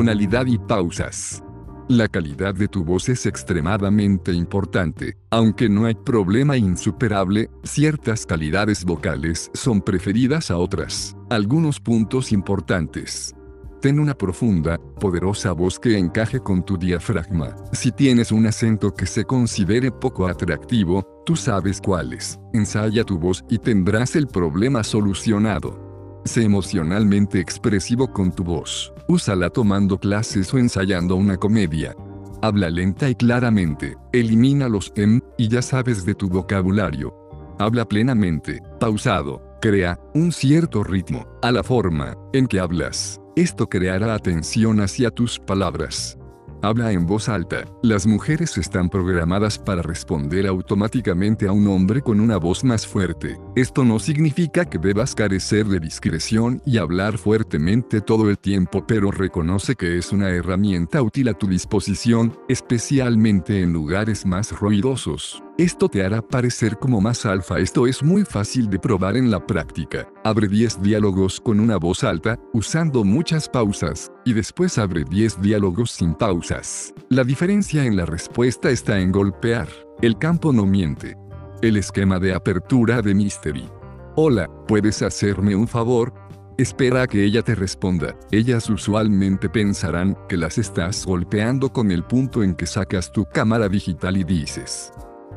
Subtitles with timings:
[0.00, 1.44] tonalidad y pausas.
[1.86, 8.86] La calidad de tu voz es extremadamente importante, aunque no hay problema insuperable, ciertas calidades
[8.86, 11.14] vocales son preferidas a otras.
[11.28, 13.34] Algunos puntos importantes.
[13.82, 17.54] Ten una profunda, poderosa voz que encaje con tu diafragma.
[17.72, 22.40] Si tienes un acento que se considere poco atractivo, tú sabes cuál es.
[22.54, 25.89] Ensaya tu voz y tendrás el problema solucionado.
[26.24, 28.92] Sé emocionalmente expresivo con tu voz.
[29.08, 31.96] Úsala tomando clases o ensayando una comedia.
[32.42, 33.96] Habla lenta y claramente.
[34.12, 37.14] Elimina los em y ya sabes de tu vocabulario.
[37.58, 39.42] Habla plenamente, pausado.
[39.60, 43.20] Crea un cierto ritmo a la forma en que hablas.
[43.34, 46.19] Esto creará atención hacia tus palabras.
[46.62, 47.64] Habla en voz alta.
[47.82, 53.38] Las mujeres están programadas para responder automáticamente a un hombre con una voz más fuerte.
[53.56, 59.10] Esto no significa que debas carecer de discreción y hablar fuertemente todo el tiempo, pero
[59.10, 65.42] reconoce que es una herramienta útil a tu disposición, especialmente en lugares más ruidosos.
[65.60, 67.58] Esto te hará parecer como más alfa.
[67.58, 70.08] Esto es muy fácil de probar en la práctica.
[70.24, 75.90] Abre 10 diálogos con una voz alta, usando muchas pausas, y después abre 10 diálogos
[75.90, 76.94] sin pausas.
[77.10, 79.68] La diferencia en la respuesta está en golpear.
[80.00, 81.18] El campo no miente.
[81.60, 83.68] El esquema de apertura de Mystery.
[84.16, 86.14] Hola, ¿puedes hacerme un favor?
[86.56, 88.16] Espera a que ella te responda.
[88.30, 93.68] Ellas usualmente pensarán que las estás golpeando con el punto en que sacas tu cámara
[93.68, 94.90] digital y dices,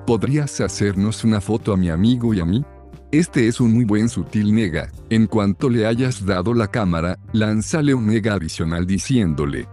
[0.05, 2.65] ¿Podrías hacernos una foto a mi amigo y a mí?
[3.09, 4.91] Este es un muy buen sutil nega.
[5.09, 9.65] En cuanto le hayas dado la cámara, lánzale un nega adicional diciéndole.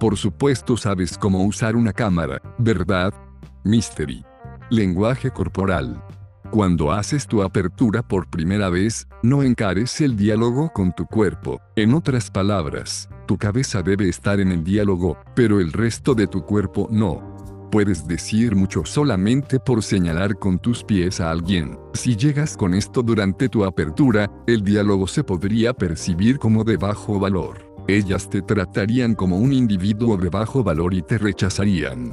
[0.00, 3.14] Por supuesto sabes cómo usar una cámara, ¿verdad?
[3.62, 4.24] Mystery.
[4.70, 6.02] Lenguaje corporal.
[6.50, 11.60] Cuando haces tu apertura por primera vez, no encares el diálogo con tu cuerpo.
[11.76, 16.44] En otras palabras, tu cabeza debe estar en el diálogo, pero el resto de tu
[16.44, 17.35] cuerpo no
[17.76, 21.78] puedes decir mucho solamente por señalar con tus pies a alguien.
[21.92, 27.20] Si llegas con esto durante tu apertura, el diálogo se podría percibir como de bajo
[27.20, 27.70] valor.
[27.86, 32.12] Ellas te tratarían como un individuo de bajo valor y te rechazarían.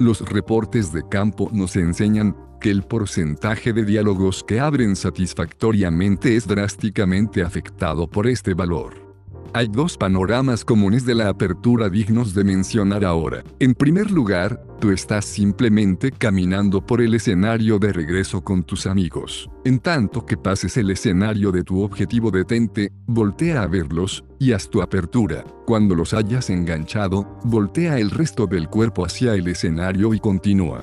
[0.00, 6.46] Los reportes de campo nos enseñan que el porcentaje de diálogos que abren satisfactoriamente es
[6.46, 9.11] drásticamente afectado por este valor.
[9.54, 13.44] Hay dos panoramas comunes de la apertura dignos de mencionar ahora.
[13.58, 19.50] En primer lugar, tú estás simplemente caminando por el escenario de regreso con tus amigos.
[19.66, 24.70] En tanto que pases el escenario de tu objetivo detente, voltea a verlos, y haz
[24.70, 25.44] tu apertura.
[25.66, 30.82] Cuando los hayas enganchado, voltea el resto del cuerpo hacia el escenario y continúa.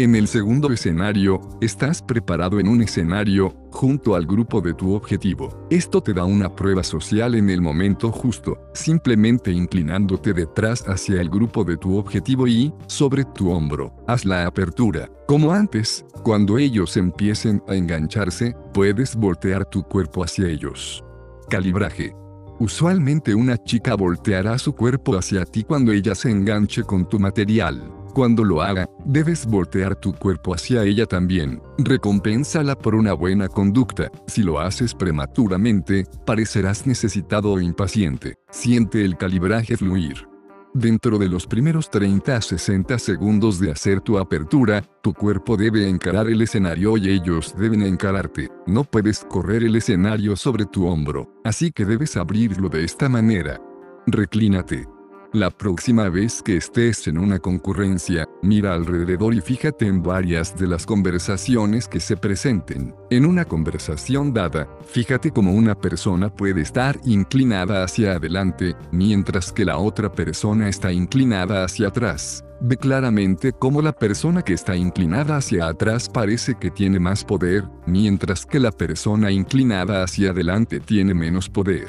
[0.00, 5.66] En el segundo escenario, estás preparado en un escenario, junto al grupo de tu objetivo.
[5.68, 11.28] Esto te da una prueba social en el momento justo, simplemente inclinándote detrás hacia el
[11.28, 15.06] grupo de tu objetivo y, sobre tu hombro, haz la apertura.
[15.28, 21.04] Como antes, cuando ellos empiecen a engancharse, puedes voltear tu cuerpo hacia ellos.
[21.50, 22.14] Calibraje.
[22.58, 27.99] Usualmente una chica volteará su cuerpo hacia ti cuando ella se enganche con tu material.
[28.14, 31.62] Cuando lo haga, debes voltear tu cuerpo hacia ella también.
[31.78, 34.10] Recompénsala por una buena conducta.
[34.26, 38.34] Si lo haces prematuramente, parecerás necesitado o impaciente.
[38.50, 40.28] Siente el calibraje fluir.
[40.72, 45.88] Dentro de los primeros 30 a 60 segundos de hacer tu apertura, tu cuerpo debe
[45.88, 48.50] encarar el escenario y ellos deben encararte.
[48.66, 53.60] No puedes correr el escenario sobre tu hombro, así que debes abrirlo de esta manera.
[54.06, 54.99] Reclínate.
[55.32, 60.66] La próxima vez que estés en una concurrencia, mira alrededor y fíjate en varias de
[60.66, 62.96] las conversaciones que se presenten.
[63.10, 69.64] En una conversación dada, fíjate cómo una persona puede estar inclinada hacia adelante, mientras que
[69.64, 72.44] la otra persona está inclinada hacia atrás.
[72.60, 77.68] Ve claramente cómo la persona que está inclinada hacia atrás parece que tiene más poder,
[77.86, 81.88] mientras que la persona inclinada hacia adelante tiene menos poder.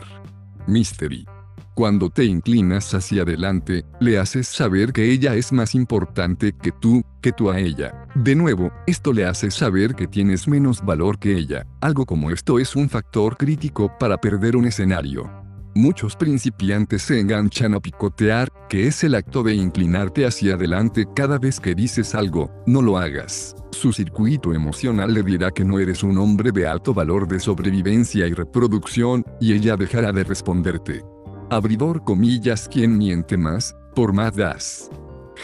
[0.67, 1.25] Mystery.
[1.81, 7.01] Cuando te inclinas hacia adelante, le haces saber que ella es más importante que tú,
[7.21, 8.05] que tú a ella.
[8.13, 11.65] De nuevo, esto le hace saber que tienes menos valor que ella.
[11.81, 15.27] Algo como esto es un factor crítico para perder un escenario.
[15.73, 21.39] Muchos principiantes se enganchan a picotear, que es el acto de inclinarte hacia adelante cada
[21.39, 23.55] vez que dices algo, no lo hagas.
[23.71, 28.27] Su circuito emocional le dirá que no eres un hombre de alto valor de sobrevivencia
[28.27, 31.01] y reproducción, y ella dejará de responderte.
[31.51, 33.75] Abridor comillas, ¿quién miente más?
[33.93, 34.89] Por más das.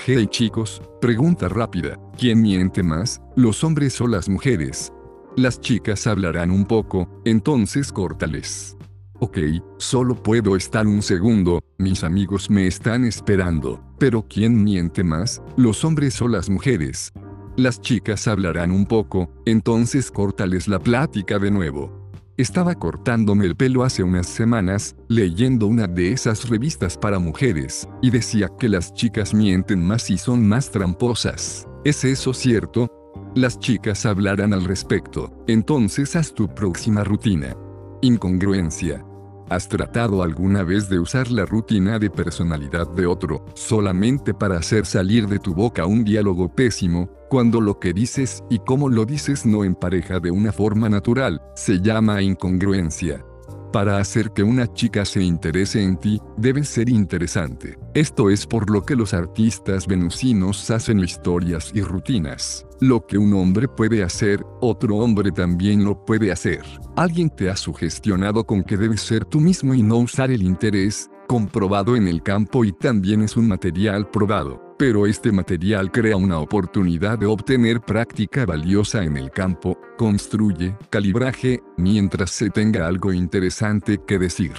[0.06, 3.22] Hey chicos, pregunta rápida, ¿quién miente más?
[3.36, 4.94] ¿Los hombres o las mujeres?
[5.36, 8.78] Las chicas hablarán un poco, entonces córtales.
[9.20, 9.38] Ok,
[9.80, 13.84] solo puedo estar un segundo, mis amigos me están esperando.
[14.00, 17.12] Pero ¿quién miente más, los hombres o las mujeres?
[17.58, 22.07] Las chicas hablarán un poco, entonces córtales la plática de nuevo.
[22.38, 28.12] Estaba cortándome el pelo hace unas semanas, leyendo una de esas revistas para mujeres, y
[28.12, 31.68] decía que las chicas mienten más y son más tramposas.
[31.84, 32.92] ¿Es eso cierto?
[33.34, 37.58] Las chicas hablarán al respecto, entonces haz tu próxima rutina.
[38.04, 39.04] Incongruencia.
[39.50, 44.86] ¿Has tratado alguna vez de usar la rutina de personalidad de otro, solamente para hacer
[44.86, 49.46] salir de tu boca un diálogo pésimo, cuando lo que dices y cómo lo dices
[49.46, 51.42] no empareja de una forma natural?
[51.56, 53.24] Se llama incongruencia.
[53.72, 57.78] Para hacer que una chica se interese en ti, debes ser interesante.
[57.94, 62.66] Esto es por lo que los artistas venusinos hacen historias y rutinas.
[62.80, 66.62] Lo que un hombre puede hacer, otro hombre también lo puede hacer.
[66.96, 71.10] Alguien te ha sugestionado con que debes ser tú mismo y no usar el interés,
[71.28, 76.40] comprobado en el campo y también es un material probado pero este material crea una
[76.40, 84.00] oportunidad de obtener práctica valiosa en el campo, construye calibraje, mientras se tenga algo interesante
[84.06, 84.54] que decir.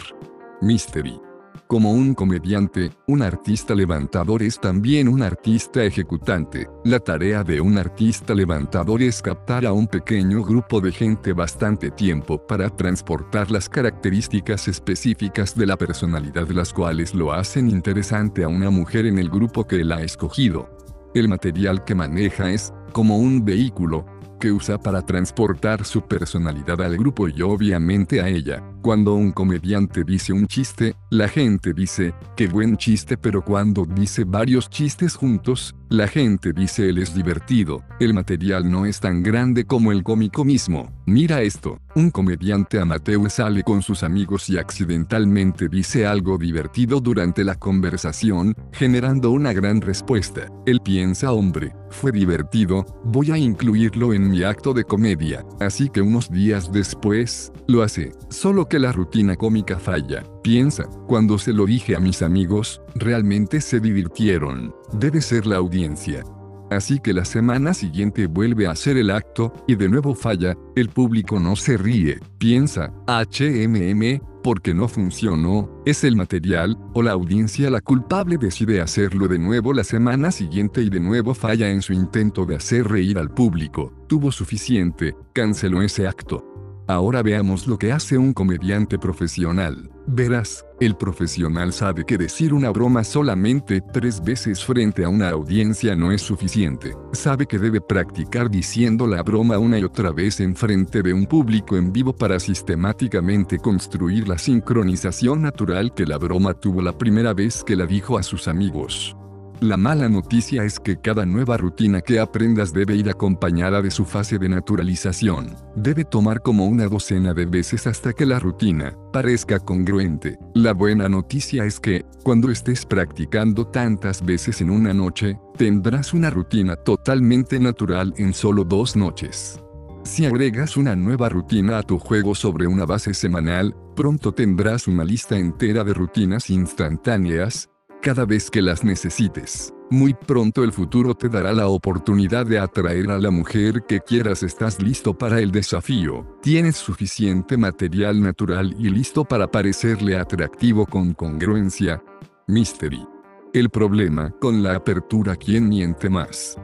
[0.60, 1.27] Mystery.
[1.68, 6.66] Como un comediante, un artista levantador es también un artista ejecutante.
[6.82, 11.90] La tarea de un artista levantador es captar a un pequeño grupo de gente bastante
[11.90, 18.48] tiempo para transportar las características específicas de la personalidad las cuales lo hacen interesante a
[18.48, 20.70] una mujer en el grupo que él ha escogido.
[21.14, 24.06] El material que maneja es, como un vehículo,
[24.40, 28.62] que usa para transportar su personalidad al grupo y obviamente a ella.
[28.88, 34.24] Cuando un comediante dice un chiste, la gente dice, qué buen chiste, pero cuando dice
[34.24, 39.64] varios chistes juntos, la gente dice él es divertido, el material no es tan grande
[39.64, 40.90] como el cómico mismo.
[41.06, 47.42] Mira esto, un comediante amateur sale con sus amigos y accidentalmente dice algo divertido durante
[47.42, 50.48] la conversación, generando una gran respuesta.
[50.66, 55.44] Él piensa, hombre, fue divertido, voy a incluirlo en mi acto de comedia.
[55.58, 60.24] Así que unos días después, lo hace, solo que la rutina cómica falla.
[60.42, 64.74] Piensa, cuando se lo dije a mis amigos, realmente se divirtieron.
[64.92, 66.24] Debe ser la audiencia.
[66.70, 70.90] Así que la semana siguiente vuelve a hacer el acto, y de nuevo falla, el
[70.90, 77.70] público no se ríe, piensa, HMM, porque no funcionó, es el material, o la audiencia
[77.70, 81.92] la culpable decide hacerlo de nuevo la semana siguiente y de nuevo falla en su
[81.92, 86.57] intento de hacer reír al público, tuvo suficiente, canceló ese acto.
[86.88, 89.90] Ahora veamos lo que hace un comediante profesional.
[90.06, 95.94] Verás, el profesional sabe que decir una broma solamente tres veces frente a una audiencia
[95.94, 96.96] no es suficiente.
[97.12, 101.26] Sabe que debe practicar diciendo la broma una y otra vez en frente de un
[101.26, 107.34] público en vivo para sistemáticamente construir la sincronización natural que la broma tuvo la primera
[107.34, 109.14] vez que la dijo a sus amigos.
[109.60, 114.04] La mala noticia es que cada nueva rutina que aprendas debe ir acompañada de su
[114.04, 115.56] fase de naturalización.
[115.74, 120.38] Debe tomar como una docena de veces hasta que la rutina parezca congruente.
[120.54, 126.30] La buena noticia es que, cuando estés practicando tantas veces en una noche, tendrás una
[126.30, 129.60] rutina totalmente natural en solo dos noches.
[130.04, 135.02] Si agregas una nueva rutina a tu juego sobre una base semanal, pronto tendrás una
[135.02, 137.68] lista entera de rutinas instantáneas,
[138.02, 139.72] cada vez que las necesites.
[139.90, 144.42] Muy pronto el futuro te dará la oportunidad de atraer a la mujer que quieras.
[144.42, 146.26] Estás listo para el desafío.
[146.42, 152.02] Tienes suficiente material natural y listo para parecerle atractivo con congruencia.
[152.46, 153.06] Mystery.
[153.54, 156.56] El problema con la apertura ¿Quién miente más?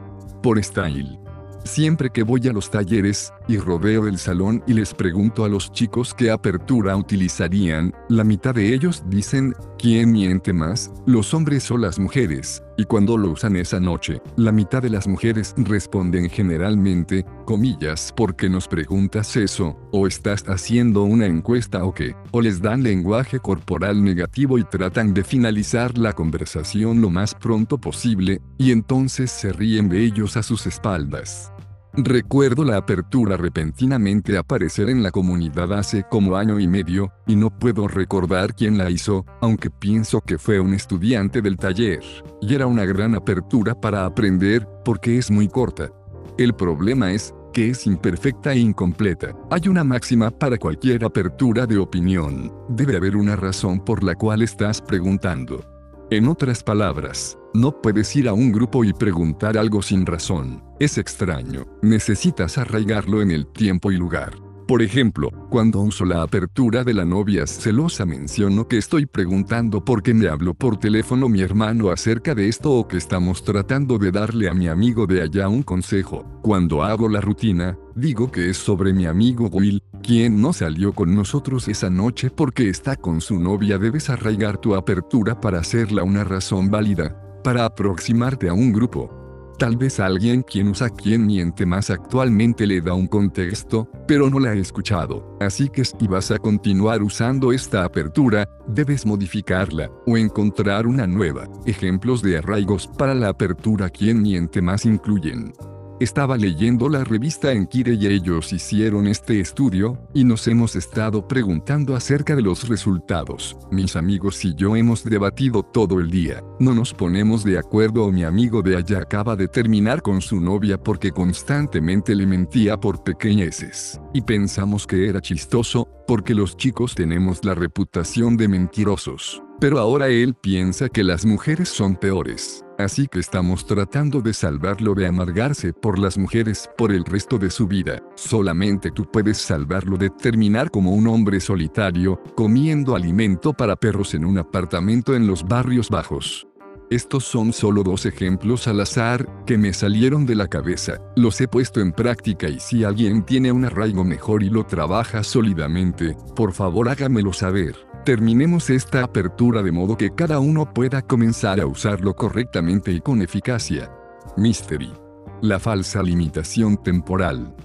[0.43, 1.19] Por Style.
[1.65, 5.71] Siempre que voy a los talleres, y rodeo el salón y les pregunto a los
[5.71, 10.91] chicos qué apertura utilizarían, la mitad de ellos dicen, ¿quién miente más?
[11.05, 12.63] ¿Los hombres o las mujeres?
[12.75, 18.49] Y cuando lo usan esa noche, la mitad de las mujeres responden generalmente, comillas, porque
[18.49, 24.03] nos preguntas eso, o estás haciendo una encuesta o qué, o les dan lenguaje corporal
[24.03, 29.87] negativo y tratan de finalizar la conversación lo más pronto posible, y entonces se ríen
[29.87, 31.51] de ellos a sus espaldas.
[31.97, 37.49] Recuerdo la apertura repentinamente aparecer en la comunidad hace como año y medio, y no
[37.49, 42.01] puedo recordar quién la hizo, aunque pienso que fue un estudiante del taller,
[42.41, 45.89] y era una gran apertura para aprender, porque es muy corta.
[46.37, 49.33] El problema es, que es imperfecta e incompleta.
[49.49, 52.53] Hay una máxima para cualquier apertura de opinión.
[52.67, 55.63] Debe haber una razón por la cual estás preguntando.
[56.11, 60.63] En otras palabras, no puedes ir a un grupo y preguntar algo sin razón.
[60.79, 61.65] Es extraño.
[61.81, 64.33] Necesitas arraigarlo en el tiempo y lugar.
[64.67, 70.01] Por ejemplo, cuando uso la apertura de la novia celosa menciono que estoy preguntando por
[70.01, 74.11] qué me habló por teléfono mi hermano acerca de esto o que estamos tratando de
[74.11, 76.25] darle a mi amigo de allá un consejo.
[76.41, 81.13] Cuando hago la rutina, digo que es sobre mi amigo Will, quien no salió con
[81.13, 83.77] nosotros esa noche porque está con su novia.
[83.77, 89.25] Debes arraigar tu apertura para hacerla una razón válida, para aproximarte a un grupo
[89.57, 94.37] Tal vez alguien quien usa quien miente más actualmente le da un contexto, pero no
[94.37, 95.37] la he escuchado.
[95.39, 101.47] Así que si vas a continuar usando esta apertura, debes modificarla o encontrar una nueva.
[101.65, 105.53] Ejemplos de arraigos para la apertura quien miente más incluyen
[105.99, 111.95] estaba leyendo la revista Enkire y ellos hicieron este estudio, y nos hemos estado preguntando
[111.95, 113.57] acerca de los resultados.
[113.71, 116.43] Mis amigos y yo hemos debatido todo el día.
[116.59, 120.39] No nos ponemos de acuerdo o mi amigo de allá acaba de terminar con su
[120.41, 123.99] novia porque constantemente le mentía por pequeñeces.
[124.13, 129.44] Y pensamos que era chistoso, porque los chicos tenemos la reputación de mentirosos.
[129.59, 132.65] Pero ahora él piensa que las mujeres son peores.
[132.77, 137.49] Así que estamos tratando de salvarlo de amargarse por las mujeres por el resto de
[137.49, 138.03] su vida.
[138.15, 144.25] Solamente tú puedes salvarlo de terminar como un hombre solitario, comiendo alimento para perros en
[144.25, 146.45] un apartamento en los barrios bajos.
[146.91, 151.01] Estos son solo dos ejemplos al azar, que me salieron de la cabeza.
[151.15, 155.23] Los he puesto en práctica y si alguien tiene un arraigo mejor y lo trabaja
[155.23, 157.75] sólidamente, por favor hágamelo saber.
[158.05, 163.23] Terminemos esta apertura de modo que cada uno pueda comenzar a usarlo correctamente y con
[163.23, 163.91] eficacia.
[164.37, 164.93] Mystery.
[165.41, 167.55] La falsa limitación temporal.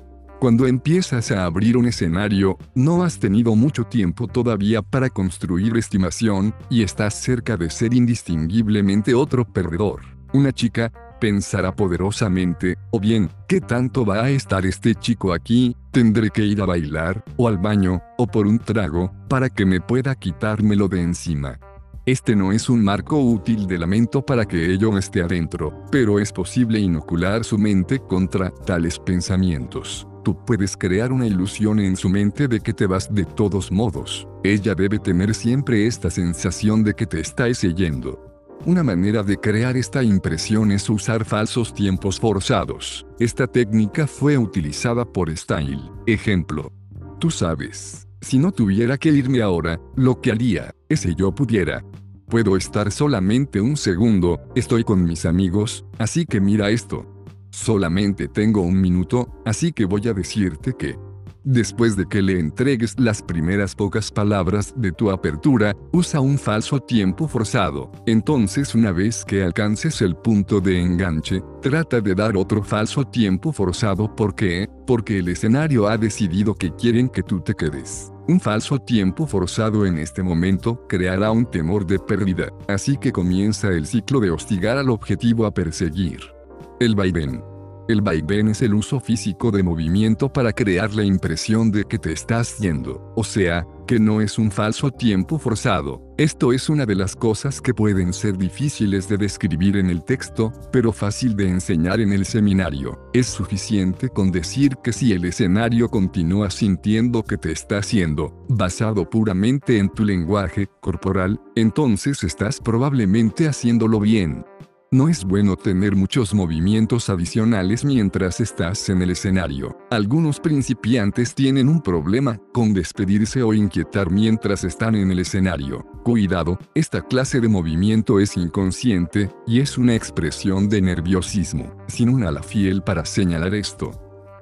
[0.41, 6.55] Cuando empiezas a abrir un escenario, no has tenido mucho tiempo todavía para construir estimación,
[6.71, 10.01] y estás cerca de ser indistinguiblemente otro perdedor.
[10.33, 15.77] Una chica, pensará poderosamente, o bien, ¿qué tanto va a estar este chico aquí?
[15.91, 19.83] Tendré que ir a bailar, o al baño, o por un trago, para que me
[19.83, 21.61] pueda quitármelo de encima.
[22.07, 26.33] Este no es un marco útil de lamento para que ello esté adentro, pero es
[26.33, 30.07] posible inocular su mente contra tales pensamientos.
[30.23, 34.29] Tú puedes crear una ilusión en su mente de que te vas de todos modos.
[34.45, 38.27] Ella debe tener siempre esta sensación de que te está siguiendo.
[38.67, 43.07] Una manera de crear esta impresión es usar falsos tiempos forzados.
[43.19, 45.81] Esta técnica fue utilizada por Style.
[46.07, 46.71] Ejemplo.
[47.19, 51.83] Tú sabes, si no tuviera que irme ahora, lo que haría, es yo pudiera.
[52.29, 57.20] Puedo estar solamente un segundo, estoy con mis amigos, así que mira esto.
[57.51, 60.97] Solamente tengo un minuto, así que voy a decirte que
[61.45, 66.81] Después de que le entregues las primeras pocas palabras de tu apertura, usa un falso
[66.81, 67.91] tiempo forzado.
[68.07, 73.53] Entonces una vez que alcances el punto de enganche, trata de dar otro falso tiempo
[73.53, 74.15] forzado.
[74.15, 74.69] ¿Por qué?
[74.87, 78.13] Porque el escenario ha decidido que quieren que tú te quedes.
[78.29, 83.69] Un falso tiempo forzado en este momento creará un temor de pérdida, así que comienza
[83.69, 86.40] el ciclo de hostigar al objetivo a perseguir.
[86.81, 87.45] El vaivén.
[87.89, 92.11] El vaivén es el uso físico de movimiento para crear la impresión de que te
[92.11, 96.01] estás yendo, o sea, que no es un falso tiempo forzado.
[96.17, 100.55] Esto es una de las cosas que pueden ser difíciles de describir en el texto,
[100.73, 102.99] pero fácil de enseñar en el seminario.
[103.13, 109.11] Es suficiente con decir que si el escenario continúa sintiendo que te está haciendo, basado
[109.11, 114.47] puramente en tu lenguaje corporal, entonces estás probablemente haciéndolo bien.
[114.93, 119.79] No es bueno tener muchos movimientos adicionales mientras estás en el escenario.
[119.89, 125.87] Algunos principiantes tienen un problema con despedirse o inquietar mientras están en el escenario.
[126.03, 132.31] Cuidado, esta clase de movimiento es inconsciente, y es una expresión de nerviosismo, sin una
[132.31, 133.93] ala fiel para señalar esto.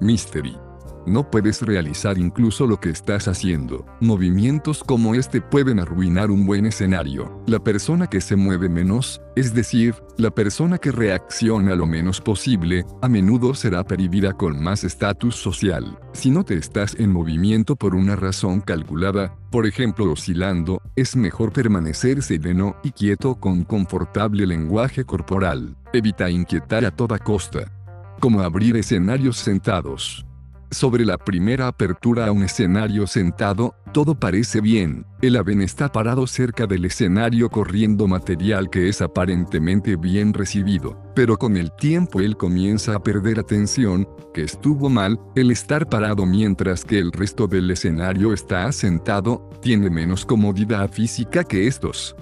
[0.00, 0.56] Mystery
[1.08, 3.84] no puedes realizar incluso lo que estás haciendo.
[4.00, 7.42] Movimientos como este pueden arruinar un buen escenario.
[7.46, 12.86] La persona que se mueve menos, es decir, la persona que reacciona lo menos posible,
[13.02, 15.98] a menudo será percibida con más estatus social.
[16.12, 21.52] Si no te estás en movimiento por una razón calculada, por ejemplo oscilando, es mejor
[21.52, 25.76] permanecer sereno y quieto con confortable lenguaje corporal.
[25.92, 27.72] Evita inquietar a toda costa.
[28.20, 30.27] Como abrir escenarios sentados.
[30.70, 35.06] Sobre la primera apertura a un escenario sentado, todo parece bien.
[35.22, 41.38] El aven está parado cerca del escenario corriendo material que es aparentemente bien recibido, pero
[41.38, 46.84] con el tiempo él comienza a perder atención, que estuvo mal, el estar parado mientras
[46.84, 52.14] que el resto del escenario está sentado, tiene menos comodidad física que estos.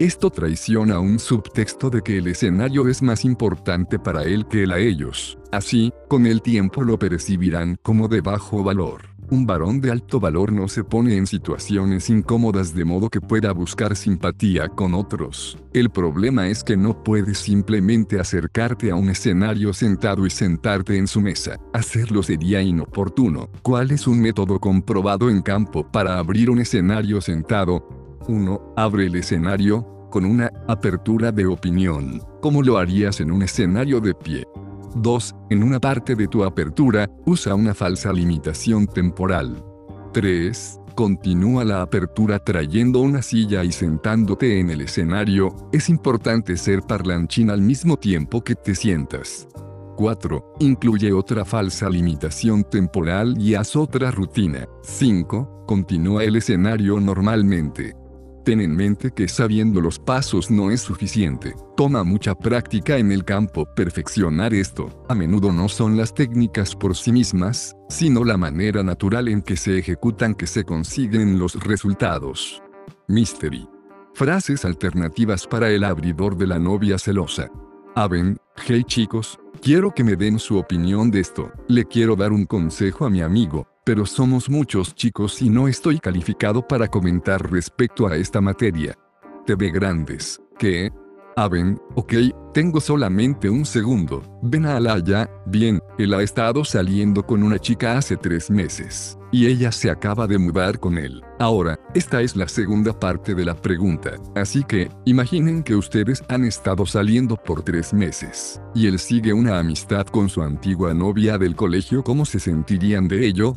[0.00, 4.72] Esto traiciona un subtexto de que el escenario es más importante para él que él
[4.72, 5.38] a ellos.
[5.52, 9.02] Así, con el tiempo lo percibirán como de bajo valor.
[9.30, 13.52] Un varón de alto valor no se pone en situaciones incómodas de modo que pueda
[13.52, 15.56] buscar simpatía con otros.
[15.72, 21.06] El problema es que no puedes simplemente acercarte a un escenario sentado y sentarte en
[21.06, 21.56] su mesa.
[21.72, 23.48] Hacerlo sería inoportuno.
[23.62, 28.03] ¿Cuál es un método comprobado en campo para abrir un escenario sentado?
[28.28, 28.74] 1.
[28.76, 34.14] Abre el escenario con una apertura de opinión, como lo harías en un escenario de
[34.14, 34.46] pie.
[34.94, 35.34] 2.
[35.50, 39.64] En una parte de tu apertura, usa una falsa limitación temporal.
[40.12, 40.80] 3.
[40.94, 45.56] Continúa la apertura trayendo una silla y sentándote en el escenario.
[45.72, 49.48] Es importante ser parlanchín al mismo tiempo que te sientas.
[49.96, 50.54] 4.
[50.60, 54.68] Incluye otra falsa limitación temporal y haz otra rutina.
[54.82, 55.64] 5.
[55.66, 57.96] Continúa el escenario normalmente.
[58.44, 61.54] Ten en mente que sabiendo los pasos no es suficiente.
[61.78, 63.66] Toma mucha práctica en el campo.
[63.74, 69.28] Perfeccionar esto, a menudo no son las técnicas por sí mismas, sino la manera natural
[69.28, 72.62] en que se ejecutan que se consiguen los resultados.
[73.08, 73.66] Mystery.
[74.12, 77.50] Frases alternativas para el abridor de la novia celosa.
[77.94, 78.36] Aven,
[78.66, 81.50] hey chicos, quiero que me den su opinión de esto.
[81.66, 85.98] Le quiero dar un consejo a mi amigo, pero somos muchos chicos y no estoy
[85.98, 88.98] calificado para comentar respecto a esta materia.
[89.46, 90.90] TV grandes, ¿qué?
[91.36, 92.14] Aven, ok,
[92.52, 94.22] tengo solamente un segundo.
[94.40, 99.46] Ven a Alaya, bien, él ha estado saliendo con una chica hace tres meses, y
[99.46, 101.22] ella se acaba de mudar con él.
[101.40, 106.44] Ahora, esta es la segunda parte de la pregunta, así que, imaginen que ustedes han
[106.44, 111.56] estado saliendo por tres meses, y él sigue una amistad con su antigua novia del
[111.56, 113.56] colegio, ¿cómo se sentirían de ello?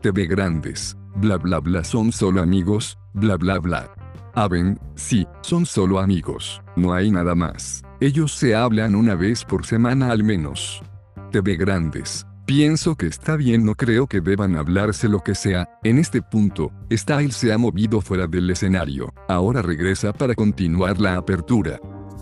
[0.00, 3.90] TV grandes, bla bla bla son solo amigos, bla bla bla.
[4.34, 7.82] Aven, sí, son solo amigos, no hay nada más.
[8.00, 10.80] Ellos se hablan una vez por semana al menos.
[11.32, 12.24] TV grandes.
[12.46, 15.68] Pienso que está bien, no creo que deban hablarse lo que sea.
[15.82, 19.12] En este punto, Style se ha movido fuera del escenario.
[19.28, 21.78] Ahora regresa para continuar la apertura.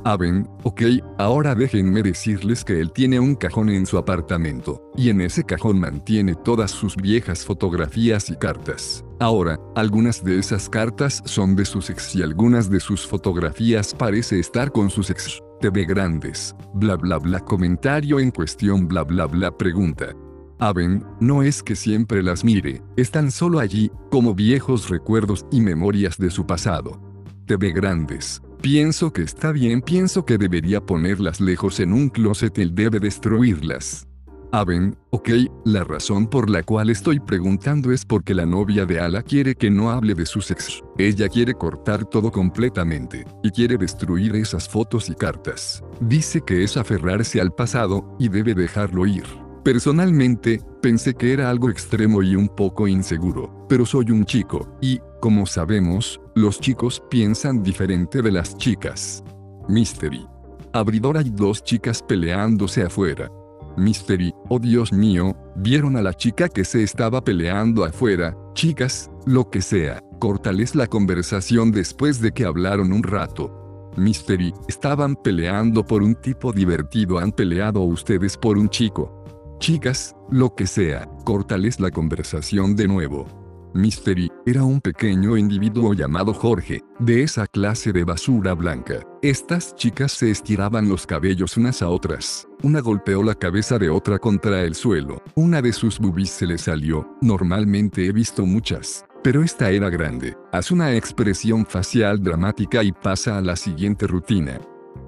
[0.07, 0.83] Aven, ok,
[1.19, 5.81] ahora déjenme decirles que él tiene un cajón en su apartamento, y en ese cajón
[5.81, 9.05] mantiene todas sus viejas fotografías y cartas.
[9.19, 14.38] Ahora, algunas de esas cartas son de sus ex y algunas de sus fotografías parece
[14.38, 15.42] estar con sus ex.
[15.61, 20.14] TV grandes, bla bla bla comentario en cuestión bla bla bla pregunta.
[20.61, 26.16] Aven, no es que siempre las mire, están solo allí, como viejos recuerdos y memorias
[26.16, 27.01] de su pasado.
[27.47, 32.75] TV grandes, Pienso que está bien, pienso que debería ponerlas lejos en un closet, él
[32.75, 34.09] debe destruirlas.
[34.53, 35.29] Aven, ok,
[35.64, 39.71] la razón por la cual estoy preguntando es porque la novia de Ala quiere que
[39.71, 40.83] no hable de sus ex.
[40.99, 45.83] Ella quiere cortar todo completamente, y quiere destruir esas fotos y cartas.
[46.01, 49.25] Dice que es aferrarse al pasado, y debe dejarlo ir.
[49.62, 55.01] Personalmente, pensé que era algo extremo y un poco inseguro, pero soy un chico, y,
[55.21, 59.25] como sabemos, los chicos piensan diferente de las chicas.
[59.68, 60.27] Mystery.
[60.75, 63.31] Abridor hay dos chicas peleándose afuera.
[63.79, 69.49] Mystery, oh Dios mío, vieron a la chica que se estaba peleando afuera, chicas, lo
[69.49, 73.90] que sea, cortales la conversación después de que hablaron un rato.
[73.96, 79.25] Mystery, estaban peleando por un tipo divertido, han peleado ustedes por un chico.
[79.59, 83.46] Chicas, lo que sea, cortales la conversación de nuevo.
[83.77, 89.01] Mystery, era un pequeño individuo llamado Jorge, de esa clase de basura blanca.
[89.23, 92.49] Estas chicas se estiraban los cabellos unas a otras.
[92.62, 95.23] Una golpeó la cabeza de otra contra el suelo.
[95.35, 97.09] Una de sus bubis se le salió.
[97.21, 99.05] Normalmente he visto muchas.
[99.23, 100.37] Pero esta era grande.
[100.53, 104.61] Haz una expresión facial dramática y pasa a la siguiente rutina.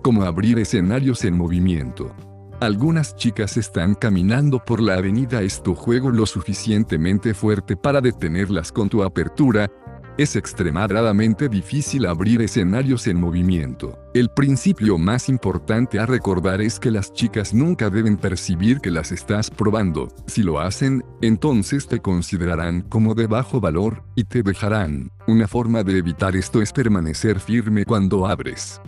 [0.03, 2.15] Como abrir escenarios en movimiento.
[2.61, 5.43] Algunas chicas están caminando por la avenida.
[5.43, 9.71] Es tu juego lo suficientemente fuerte para detenerlas con tu apertura.
[10.17, 13.97] Es extremadamente difícil abrir escenarios en movimiento.
[14.13, 19.13] El principio más importante a recordar es que las chicas nunca deben percibir que las
[19.13, 20.09] estás probando.
[20.27, 25.13] Si lo hacen, entonces te considerarán como de bajo valor, y te dejarán.
[25.29, 28.81] Una forma de evitar esto es permanecer firme cuando abres.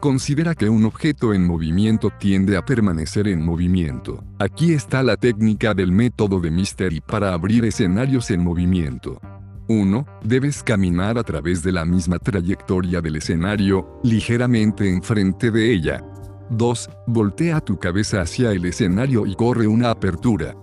[0.00, 4.22] Considera que un objeto en movimiento tiende a permanecer en movimiento.
[4.38, 9.20] Aquí está la técnica del método de Mystery para abrir escenarios en movimiento.
[9.66, 10.06] 1.
[10.22, 16.04] Debes caminar a través de la misma trayectoria del escenario, ligeramente enfrente de ella.
[16.50, 16.90] 2.
[17.08, 20.54] Voltea tu cabeza hacia el escenario y corre una apertura.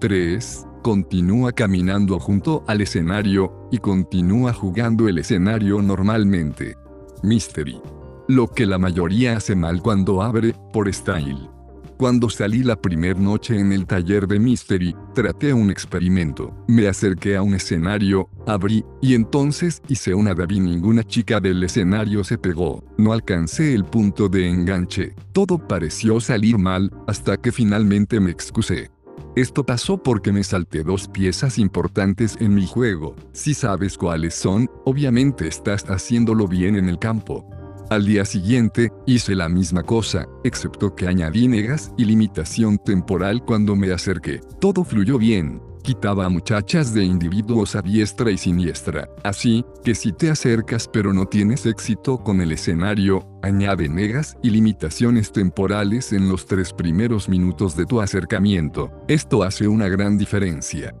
[0.00, 0.66] 3.
[0.84, 6.76] Continúa caminando junto al escenario, y continúa jugando el escenario normalmente.
[7.24, 7.80] Mystery.
[8.26, 11.50] Lo que la mayoría hace mal cuando abre, por style.
[11.98, 16.54] Cuando salí la primer noche en el taller de Mystery, traté un experimento.
[16.66, 20.62] Me acerqué a un escenario, abrí, y entonces hice una David.
[20.62, 22.82] Ninguna chica del escenario se pegó.
[22.96, 25.14] No alcancé el punto de enganche.
[25.32, 28.90] Todo pareció salir mal, hasta que finalmente me excusé.
[29.36, 33.16] Esto pasó porque me salté dos piezas importantes en mi juego.
[33.32, 37.46] Si sabes cuáles son, obviamente estás haciéndolo bien en el campo.
[37.94, 43.76] Al día siguiente, hice la misma cosa, excepto que añadí negas y limitación temporal cuando
[43.76, 44.40] me acerqué.
[44.60, 45.62] Todo fluyó bien.
[45.84, 49.08] Quitaba muchachas de individuos a diestra y siniestra.
[49.22, 54.50] Así, que si te acercas pero no tienes éxito con el escenario, añade negas y
[54.50, 58.90] limitaciones temporales en los tres primeros minutos de tu acercamiento.
[59.06, 60.92] Esto hace una gran diferencia.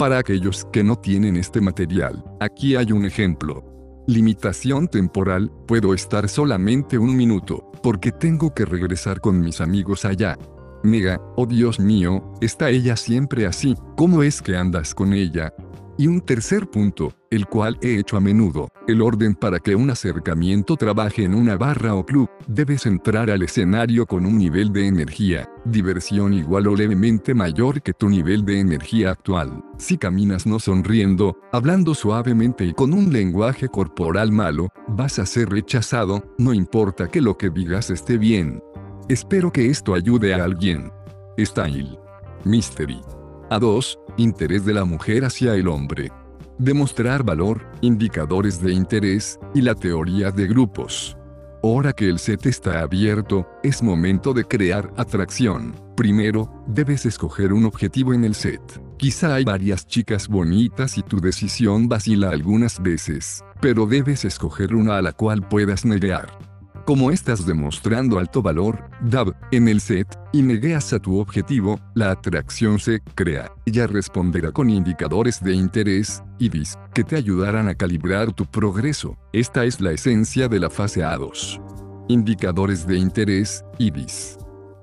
[0.00, 3.69] Para aquellos que no tienen este material, aquí hay un ejemplo.
[4.06, 10.36] Limitación temporal, puedo estar solamente un minuto, porque tengo que regresar con mis amigos allá.
[10.82, 15.52] Mega, oh Dios mío, está ella siempre así, ¿cómo es que andas con ella?
[16.00, 19.90] Y un tercer punto, el cual he hecho a menudo, el orden para que un
[19.90, 24.86] acercamiento trabaje en una barra o club, debes entrar al escenario con un nivel de
[24.86, 29.62] energía, diversión igual o levemente mayor que tu nivel de energía actual.
[29.76, 35.50] Si caminas no sonriendo, hablando suavemente y con un lenguaje corporal malo, vas a ser
[35.50, 38.62] rechazado, no importa que lo que digas esté bien.
[39.10, 40.90] Espero que esto ayude a alguien.
[41.38, 41.98] Style.
[42.46, 43.02] Mystery.
[43.50, 43.98] A2.
[44.16, 46.10] Interés de la mujer hacia el hombre.
[46.58, 51.16] Demostrar valor, indicadores de interés, y la teoría de grupos.
[51.62, 55.74] Ahora que el set está abierto, es momento de crear atracción.
[55.96, 58.62] Primero, debes escoger un objetivo en el set.
[58.96, 64.96] Quizá hay varias chicas bonitas y tu decisión vacila algunas veces, pero debes escoger una
[64.96, 66.49] a la cual puedas negar.
[66.90, 72.10] Como estás demostrando alto valor, DAB, en el set, y negueas a tu objetivo, la
[72.10, 73.52] atracción se crea.
[73.64, 79.16] Ella responderá con indicadores de interés, IBIS, que te ayudarán a calibrar tu progreso.
[79.32, 81.62] Esta es la esencia de la fase A2.
[82.08, 84.36] Indicadores de interés, IBIS.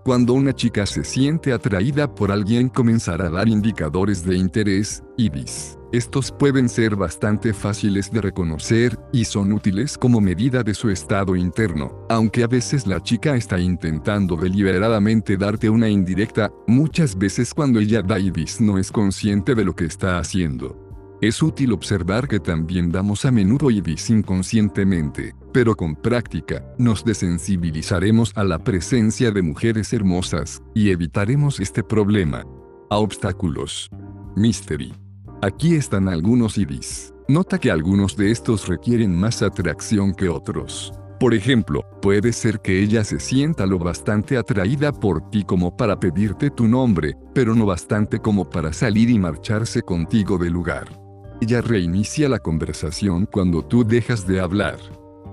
[0.08, 5.78] Cuando una chica se siente atraída por alguien comenzará a dar indicadores de interés, IBIS.
[5.92, 11.36] Estos pueden ser bastante fáciles de reconocer, y son útiles como medida de su estado
[11.36, 12.06] interno.
[12.08, 18.02] Aunque a veces la chica está intentando deliberadamente darte una indirecta, muchas veces cuando ella
[18.02, 20.87] da IBIS no es consciente de lo que está haciendo.
[21.20, 28.34] Es útil observar que también damos a menudo IBIS inconscientemente, pero con práctica, nos desensibilizaremos
[28.36, 32.46] a la presencia de mujeres hermosas, y evitaremos este problema.
[32.92, 33.90] A obstáculos.
[34.36, 34.94] Mystery.
[35.42, 37.16] Aquí están algunos IBIS.
[37.28, 40.94] Nota que algunos de estos requieren más atracción que otros.
[41.20, 46.00] Por ejemplo, puede ser que ella se sienta lo bastante atraída por ti como para
[46.00, 51.07] pedirte tu nombre, pero no bastante como para salir y marcharse contigo del lugar.
[51.40, 54.78] Ella reinicia la conversación cuando tú dejas de hablar.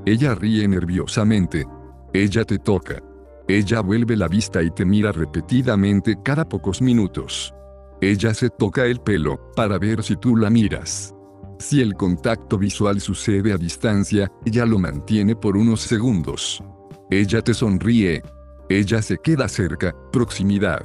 [0.05, 1.67] Ella ríe nerviosamente.
[2.13, 3.03] Ella te toca.
[3.49, 7.55] Ella vuelve la vista y te mira repetidamente cada pocos minutos.
[8.03, 11.15] Ella se toca el pelo, para ver si tú la miras.
[11.59, 16.63] Si el contacto visual sucede a distancia, ella lo mantiene por unos segundos.
[17.11, 18.23] Ella te sonríe.
[18.69, 20.85] Ella se queda cerca, proximidad.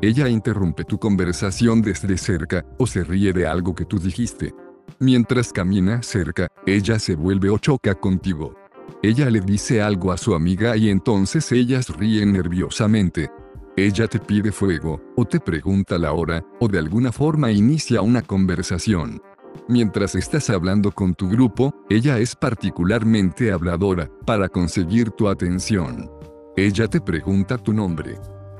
[0.00, 4.54] Ella interrumpe tu conversación desde cerca, o se ríe de algo que tú dijiste.
[5.00, 8.54] Mientras camina cerca, ella se vuelve o choca contigo.
[9.02, 13.30] Ella le dice algo a su amiga y entonces ellas ríen nerviosamente.
[13.76, 18.22] Ella te pide fuego, o te pregunta la hora, o de alguna forma inicia una
[18.22, 19.20] conversación.
[19.68, 26.10] Mientras estás hablando con tu grupo, ella es particularmente habladora, para conseguir tu atención.
[26.56, 28.16] Ella te pregunta tu nombre.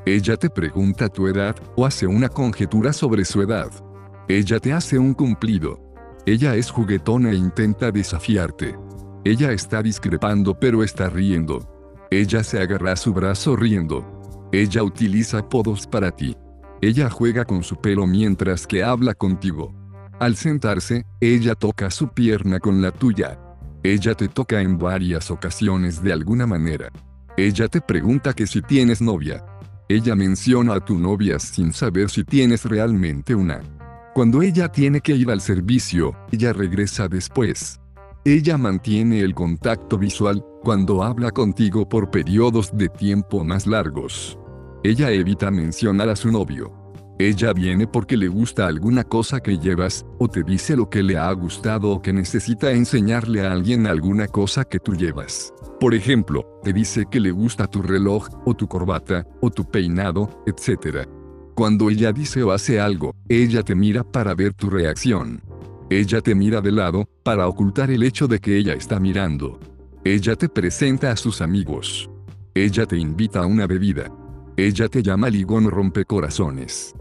[0.09, 3.71] Ella te pregunta tu edad, o hace una conjetura sobre su edad.
[4.27, 5.79] Ella te hace un cumplido.
[6.25, 8.75] Ella es juguetona e intenta desafiarte.
[9.23, 11.61] Ella está discrepando pero está riendo.
[12.11, 14.49] Ella se agarra a su brazo riendo.
[14.51, 16.35] Ella utiliza apodos para ti.
[16.81, 19.75] Ella juega con su pelo mientras que habla contigo.
[20.21, 23.38] Al sentarse, ella toca su pierna con la tuya.
[23.83, 26.88] Ella te toca en varias ocasiones de alguna manera.
[27.37, 29.44] Ella te pregunta que si tienes novia.
[29.90, 33.62] Ella menciona a tu novia sin saber si tienes realmente una.
[34.12, 37.81] Cuando ella tiene que ir al servicio, ella regresa después.
[38.22, 44.38] Ella mantiene el contacto visual cuando habla contigo por periodos de tiempo más largos.
[44.85, 46.70] Ella evita mencionar a su novio.
[47.18, 51.16] Ella viene porque le gusta alguna cosa que llevas, o te dice lo que le
[51.16, 55.55] ha gustado o que necesita enseñarle a alguien alguna cosa que tú llevas.
[55.81, 60.43] Por ejemplo, te dice que le gusta tu reloj, o tu corbata, o tu peinado,
[60.45, 61.07] etc.
[61.55, 65.41] Cuando ella dice o hace algo, ella te mira para ver tu reacción.
[65.88, 69.61] Ella te mira de lado, para ocultar el hecho de que ella está mirando.
[70.05, 72.11] Ella te presenta a sus amigos.
[72.55, 74.11] Ella te invita a una bebida.
[74.57, 76.93] Ella te llama ligón rompecorazones.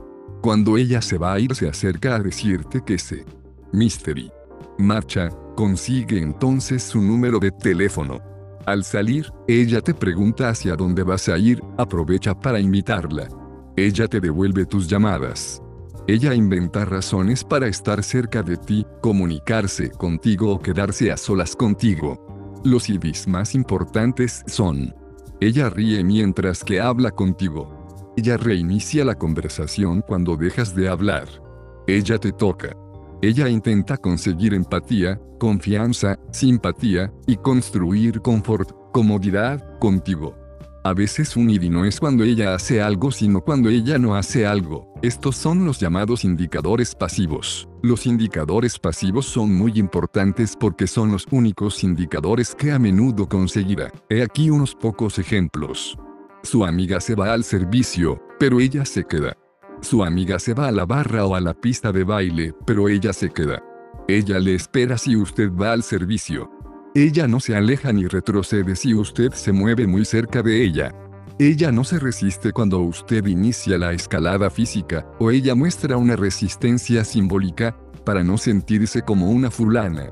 [0.44, 3.26] Cuando ella se va a ir se acerca a decirte que se.
[3.74, 4.32] Mystery.
[4.78, 8.37] Marcha, consigue entonces su número de teléfono.
[8.68, 13.30] Al salir, ella te pregunta hacia dónde vas a ir, aprovecha para invitarla.
[13.78, 15.62] Ella te devuelve tus llamadas.
[16.06, 22.60] Ella inventa razones para estar cerca de ti, comunicarse contigo o quedarse a solas contigo.
[22.66, 24.94] Los IBIS más importantes son.
[25.40, 27.72] Ella ríe mientras que habla contigo.
[28.18, 31.30] Ella reinicia la conversación cuando dejas de hablar.
[31.88, 32.76] Ella te toca.
[33.22, 40.36] Ella intenta conseguir empatía, confianza, simpatía, y construir confort, comodidad, contigo.
[40.84, 44.46] A veces un ID no es cuando ella hace algo sino cuando ella no hace
[44.46, 44.94] algo.
[45.02, 47.68] Estos son los llamados indicadores pasivos.
[47.84, 53.92] Los indicadores pasivos son muy importantes porque son los únicos indicadores que a menudo conseguirá.
[54.10, 55.98] He aquí unos pocos ejemplos.
[56.44, 59.36] Su amiga se va al servicio, pero ella se queda.
[59.82, 63.14] Su amiga se va a la barra o a la pista de baile, pero ella
[63.14, 63.62] se queda.
[64.08, 66.50] Ella le espera si usted va al servicio.
[66.96, 70.94] Ella no se aleja ni retrocede si usted se mueve muy cerca de ella.
[71.40, 77.04] Ella no se resiste cuando usted inicia la escalada física, o ella muestra una resistencia
[77.04, 80.10] simbólica, para no sentirse como una fulana.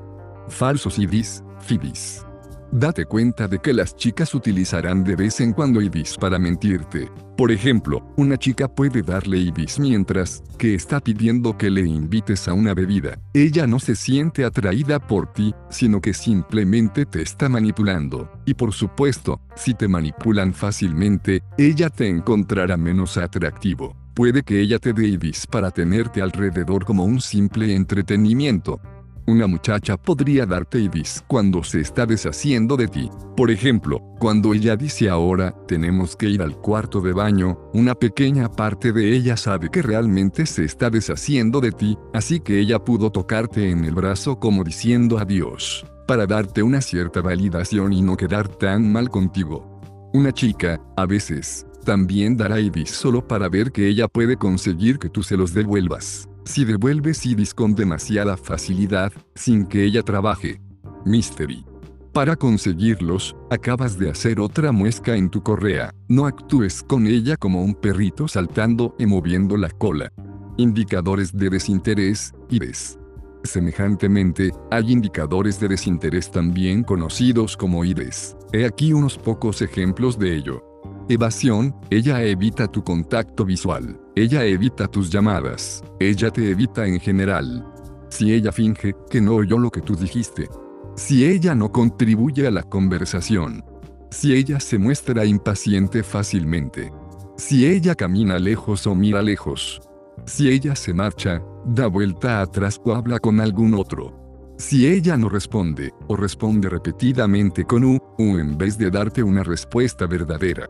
[0.48, 2.25] Falsos ibis, fibis.
[2.72, 7.08] Date cuenta de que las chicas utilizarán de vez en cuando ibis para mentirte.
[7.36, 12.54] Por ejemplo, una chica puede darle ibis mientras que está pidiendo que le invites a
[12.54, 13.18] una bebida.
[13.34, 18.30] Ella no se siente atraída por ti, sino que simplemente te está manipulando.
[18.46, 23.94] Y por supuesto, si te manipulan fácilmente, ella te encontrará menos atractivo.
[24.14, 28.80] Puede que ella te dé ibis para tenerte alrededor como un simple entretenimiento,
[29.26, 33.10] una muchacha podría darte ibis cuando se está deshaciendo de ti.
[33.36, 38.50] Por ejemplo, cuando ella dice ahora, tenemos que ir al cuarto de baño, una pequeña
[38.50, 43.10] parte de ella sabe que realmente se está deshaciendo de ti, así que ella pudo
[43.10, 48.48] tocarte en el brazo como diciendo adiós, para darte una cierta validación y no quedar
[48.48, 49.80] tan mal contigo.
[50.14, 55.10] Una chica, a veces, también dará ibis solo para ver que ella puede conseguir que
[55.10, 60.60] tú se los devuelvas si devuelves IDs con demasiada facilidad, sin que ella trabaje.
[61.04, 61.64] Mystery.
[62.12, 65.92] Para conseguirlos, acabas de hacer otra muesca en tu correa.
[66.08, 70.10] No actúes con ella como un perrito saltando y moviendo la cola.
[70.56, 72.98] Indicadores de desinterés, IDs.
[73.44, 78.36] Semejantemente, hay indicadores de desinterés también conocidos como IDs.
[78.52, 80.65] He aquí unos pocos ejemplos de ello.
[81.08, 83.96] Evasión, ella evita tu contacto visual.
[84.16, 85.84] Ella evita tus llamadas.
[86.00, 87.64] Ella te evita en general.
[88.08, 90.48] Si ella finge que no oyó lo que tú dijiste.
[90.96, 93.64] Si ella no contribuye a la conversación.
[94.10, 96.92] Si ella se muestra impaciente fácilmente.
[97.36, 99.80] Si ella camina lejos o mira lejos.
[100.24, 104.26] Si ella se marcha, da vuelta atrás o habla con algún otro.
[104.58, 109.42] Si ella no responde, o responde repetidamente con U, U en vez de darte una
[109.42, 110.66] respuesta verdadera.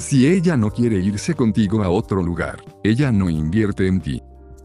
[0.00, 4.19] Si ella no quiere irse contigo a otro lugar, ella no invierte en ti.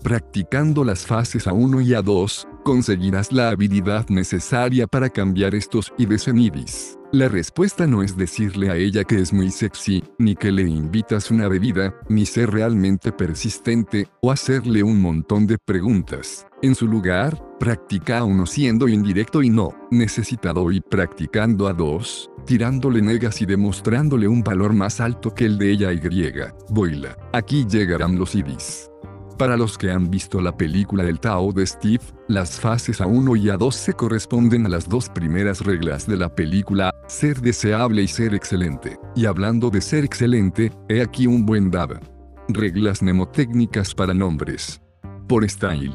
[0.06, 6.38] Practicando las fases A1 y A2, conseguirás la habilidad necesaria para cambiar estos IBs en
[6.41, 7.00] IBIS.
[7.12, 11.32] La respuesta no es decirle a ella que es muy sexy, ni que le invitas
[11.32, 16.46] una bebida, ni ser realmente persistente, o hacerle un montón de preguntas.
[16.62, 22.30] En su lugar, practica a uno siendo indirecto y no necesitado y practicando a dos,
[22.46, 26.56] tirándole negas y demostrándole un valor más alto que el de ella y griega.
[26.70, 27.18] Boila.
[27.34, 28.91] Aquí llegarán los IBIS.
[29.38, 33.48] Para los que han visto la película del Tao de Steve, las fases A1 y
[33.48, 38.34] A2 se corresponden a las dos primeras reglas de la película, ser deseable y ser
[38.34, 38.98] excelente.
[39.13, 42.00] Y hablando de ser excelente, he aquí un buen dab.
[42.48, 44.82] Reglas mnemotécnicas para nombres.
[45.28, 45.93] Por style.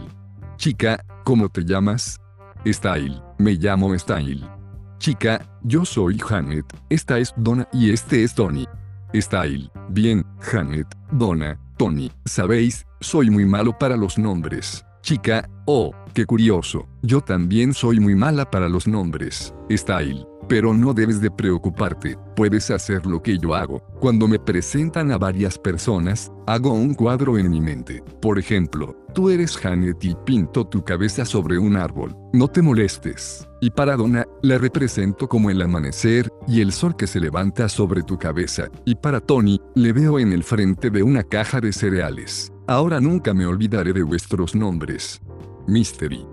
[0.58, 2.18] Chica, ¿cómo te llamas?
[2.66, 4.46] Style, me llamo Style.
[4.98, 8.66] Chica, yo soy Janet, esta es Donna y este es Tony.
[9.14, 14.84] Style, bien, Janet, Donna, Tony, sabéis, soy muy malo para los nombres.
[15.00, 19.54] Chica, oh, qué curioso, yo también soy muy mala para los nombres.
[19.70, 23.80] Style, Pero no debes de preocuparte, puedes hacer lo que yo hago.
[24.00, 28.02] Cuando me presentan a varias personas, hago un cuadro en mi mente.
[28.20, 32.16] Por ejemplo, tú eres Janet y pinto tu cabeza sobre un árbol.
[32.32, 33.48] No te molestes.
[33.60, 38.02] Y para Donna, la represento como el amanecer y el sol que se levanta sobre
[38.02, 38.64] tu cabeza.
[38.84, 42.52] Y para Tony, le veo en el frente de una caja de cereales.
[42.66, 45.20] Ahora nunca me olvidaré de vuestros nombres.
[45.68, 46.26] Mystery.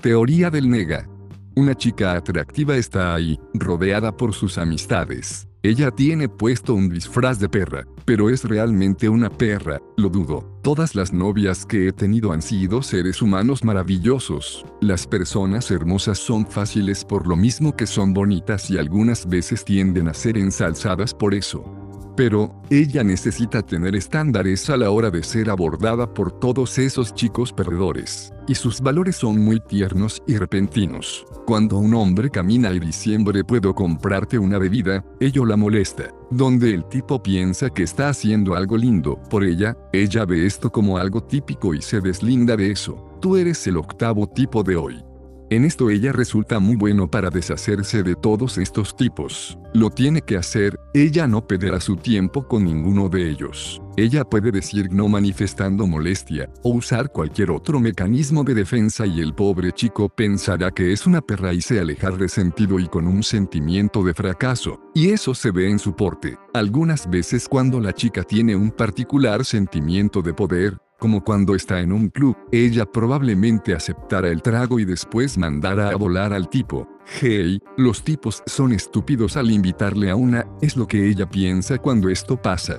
[0.00, 1.08] Teoría del nega.
[1.56, 5.46] Una chica atractiva está ahí, rodeada por sus amistades.
[5.62, 10.58] Ella tiene puesto un disfraz de perra, pero es realmente una perra, lo dudo.
[10.62, 14.66] Todas las novias que he tenido han sido seres humanos maravillosos.
[14.80, 20.08] Las personas hermosas son fáciles por lo mismo que son bonitas y algunas veces tienden
[20.08, 21.83] a ser ensalzadas por eso.
[22.16, 27.52] Pero, ella necesita tener estándares a la hora de ser abordada por todos esos chicos
[27.52, 28.32] perdedores.
[28.46, 31.24] Y sus valores son muy tiernos y repentinos.
[31.46, 36.10] Cuando un hombre camina y diciembre puedo comprarte una bebida, ello la molesta.
[36.30, 40.98] Donde el tipo piensa que está haciendo algo lindo por ella, ella ve esto como
[40.98, 43.18] algo típico y se deslinda de eso.
[43.20, 45.04] Tú eres el octavo tipo de hoy.
[45.54, 49.56] En esto ella resulta muy bueno para deshacerse de todos estos tipos.
[49.72, 53.80] Lo tiene que hacer, ella no perderá su tiempo con ninguno de ellos.
[53.96, 59.32] Ella puede decir no manifestando molestia, o usar cualquier otro mecanismo de defensa y el
[59.32, 64.02] pobre chico pensará que es una perra y se alejar resentido y con un sentimiento
[64.02, 64.80] de fracaso.
[64.92, 66.36] Y eso se ve en su porte.
[66.52, 71.92] Algunas veces cuando la chica tiene un particular sentimiento de poder, como cuando está en
[71.92, 76.88] un club, ella probablemente aceptará el trago y después mandará a volar al tipo.
[77.20, 82.08] Hey, los tipos son estúpidos al invitarle a una, es lo que ella piensa cuando
[82.08, 82.78] esto pasa.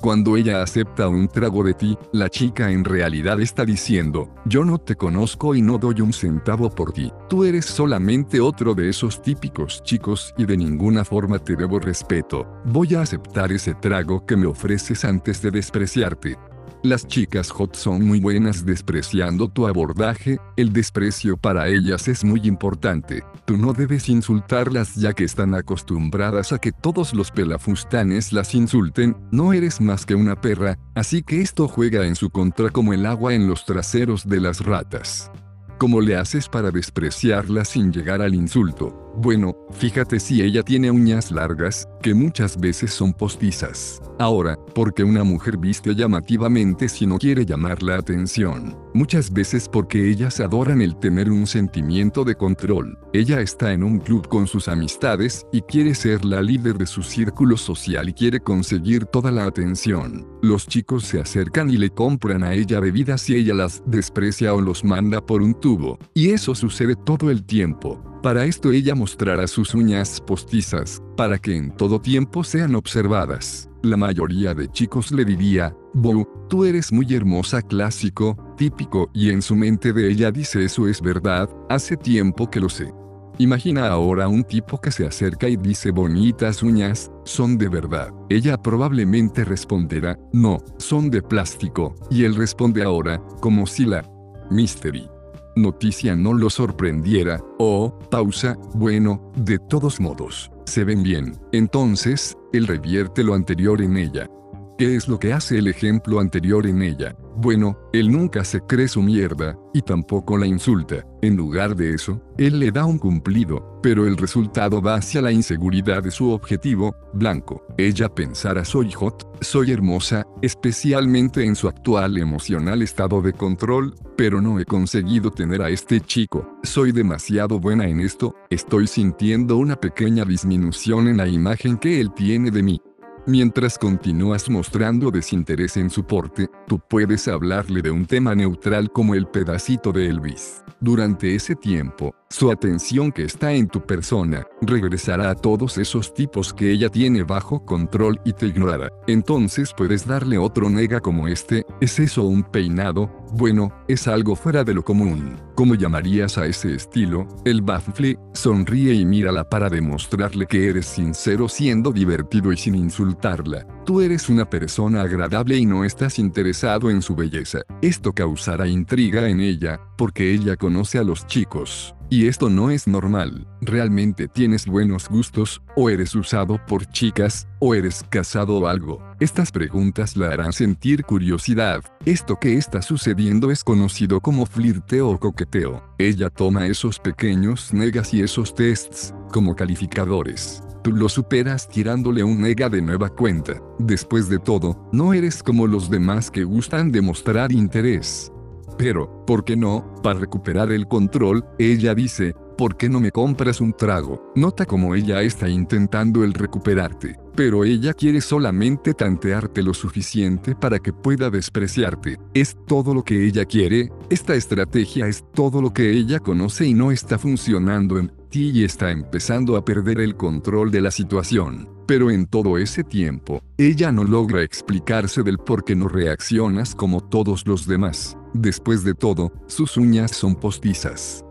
[0.00, 4.78] Cuando ella acepta un trago de ti, la chica en realidad está diciendo, yo no
[4.78, 7.10] te conozco y no doy un centavo por ti.
[7.28, 12.46] Tú eres solamente otro de esos típicos chicos y de ninguna forma te debo respeto.
[12.66, 16.38] Voy a aceptar ese trago que me ofreces antes de despreciarte.
[16.84, 22.42] Las chicas hot son muy buenas despreciando tu abordaje, el desprecio para ellas es muy
[22.44, 23.24] importante.
[23.46, 29.16] Tú no debes insultarlas ya que están acostumbradas a que todos los pelafustanes las insulten,
[29.32, 33.06] no eres más que una perra, así que esto juega en su contra como el
[33.06, 35.30] agua en los traseros de las ratas.
[35.78, 39.03] ¿Cómo le haces para despreciarla sin llegar al insulto?
[39.16, 44.02] Bueno, fíjate si ella tiene uñas largas, que muchas veces son postizas.
[44.18, 48.76] Ahora, porque una mujer viste llamativamente si no quiere llamar la atención.
[48.92, 52.98] Muchas veces porque ellas adoran el tener un sentimiento de control.
[53.12, 57.02] Ella está en un club con sus amistades y quiere ser la líder de su
[57.02, 60.26] círculo social y quiere conseguir toda la atención.
[60.42, 64.60] Los chicos se acercan y le compran a ella bebidas y ella las desprecia o
[64.60, 65.98] los manda por un tubo.
[66.14, 68.13] Y eso sucede todo el tiempo.
[68.24, 73.68] Para esto ella mostrará sus uñas postizas, para que en todo tiempo sean observadas.
[73.82, 79.42] La mayoría de chicos le diría, Bo, tú eres muy hermosa clásico, típico, y en
[79.42, 82.94] su mente de ella dice eso es verdad, hace tiempo que lo sé.
[83.36, 88.08] Imagina ahora un tipo que se acerca y dice bonitas uñas, son de verdad.
[88.30, 94.02] Ella probablemente responderá, no, son de plástico, y él responde ahora, como si la
[94.50, 95.10] mystery
[95.56, 101.38] noticia no lo sorprendiera, o, pausa, bueno, de todos modos, se ven bien.
[101.52, 104.28] Entonces, él revierte lo anterior en ella.
[104.76, 107.16] ¿Qué es lo que hace el ejemplo anterior en ella?
[107.36, 111.06] Bueno, él nunca se cree su mierda, y tampoco la insulta.
[111.22, 115.30] En lugar de eso, él le da un cumplido, pero el resultado va hacia la
[115.30, 117.64] inseguridad de su objetivo, blanco.
[117.78, 124.40] Ella pensará soy hot, soy hermosa, especialmente en su actual emocional estado de control, pero
[124.40, 126.58] no he conseguido tener a este chico.
[126.64, 132.12] Soy demasiado buena en esto, estoy sintiendo una pequeña disminución en la imagen que él
[132.12, 132.80] tiene de mí.
[133.26, 139.14] Mientras continúas mostrando desinterés en su porte, tú puedes hablarle de un tema neutral como
[139.14, 140.62] el pedacito de Elvis.
[140.78, 146.52] Durante ese tiempo, su atención que está en tu persona, regresará a todos esos tipos
[146.52, 148.90] que ella tiene bajo control y te ignora.
[149.06, 153.23] Entonces puedes darle otro nega como este, ¿es eso un peinado?
[153.36, 155.40] Bueno, es algo fuera de lo común.
[155.56, 157.26] ¿Cómo llamarías a ese estilo?
[157.44, 163.66] El baffle, sonríe y mírala para demostrarle que eres sincero siendo divertido y sin insultarla.
[163.84, 167.58] Tú eres una persona agradable y no estás interesado en su belleza.
[167.82, 171.94] Esto causará intriga en ella, porque ella conoce a los chicos.
[172.08, 173.46] Y esto no es normal.
[173.60, 175.60] ¿Realmente tienes buenos gustos?
[175.76, 177.46] ¿O eres usado por chicas?
[177.58, 179.02] ¿O eres casado o algo?
[179.20, 181.82] Estas preguntas la harán sentir curiosidad.
[182.06, 185.82] Esto que está sucediendo es conocido como flirteo o coqueteo.
[185.98, 190.62] Ella toma esos pequeños negas y esos tests como calificadores.
[190.84, 193.54] Tú lo superas tirándole un nega de nueva cuenta.
[193.78, 198.30] Después de todo, no eres como los demás que gustan demostrar interés.
[198.76, 199.94] Pero, ¿por qué no?
[200.02, 204.30] Para recuperar el control, ella dice, ¿por qué no me compras un trago?
[204.36, 210.78] Nota como ella está intentando el recuperarte, pero ella quiere solamente tantearte lo suficiente para
[210.78, 212.18] que pueda despreciarte.
[212.32, 216.74] Es todo lo que ella quiere, esta estrategia es todo lo que ella conoce y
[216.74, 221.68] no está funcionando en ti y está empezando a perder el control de la situación.
[221.86, 227.02] Pero en todo ese tiempo, ella no logra explicarse del por qué no reaccionas como
[227.02, 228.16] todos los demás.
[228.32, 231.24] Después de todo, sus uñas son postizas.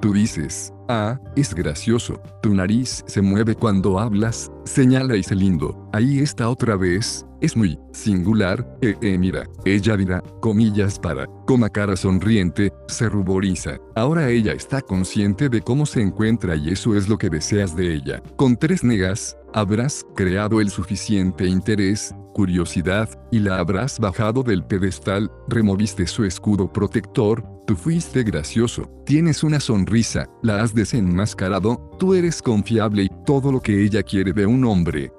[0.00, 2.20] Tú dices, ah, es gracioso.
[2.42, 5.88] Tu nariz se mueve cuando hablas, señala y se lindo.
[5.92, 8.66] Ahí está otra vez, es muy singular.
[8.80, 13.78] Eh, eh, mira, ella dirá, comillas para, coma cara sonriente, se ruboriza.
[13.94, 17.94] Ahora ella está consciente de cómo se encuentra y eso es lo que deseas de
[17.94, 18.22] ella.
[18.36, 25.28] Con tres negas, habrás creado el suficiente interés, curiosidad, y la habrás bajado del pedestal,
[25.48, 32.40] removiste su escudo protector, tú fuiste gracioso, tienes una sonrisa, la has desenmascarado, tú eres
[32.40, 35.10] confiable y todo lo que ella quiere de un hombre.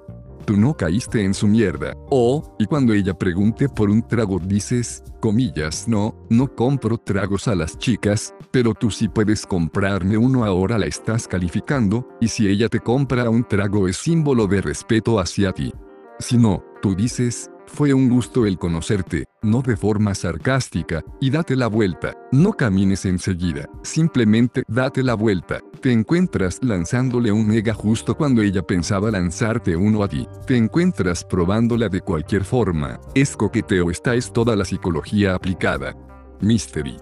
[0.46, 1.92] Tú no caíste en su mierda.
[2.08, 7.54] O, y cuando ella pregunte por un trago dices, comillas, no, no compro tragos a
[7.54, 12.70] las chicas, pero tú sí puedes comprarme uno ahora la estás calificando, y si ella
[12.70, 15.70] te compra un trago es símbolo de respeto hacia ti.
[16.18, 21.54] Si no, tú dices, fue un gusto el conocerte, no de forma sarcástica, y date
[21.54, 22.16] la vuelta.
[22.32, 25.60] No camines enseguida, simplemente date la vuelta.
[25.80, 30.26] Te encuentras lanzándole un mega justo cuando ella pensaba lanzarte uno a ti.
[30.46, 33.00] Te encuentras probándola de cualquier forma.
[33.14, 35.94] Es coqueteo, esta es toda la psicología aplicada.
[36.40, 36.96] Mystery.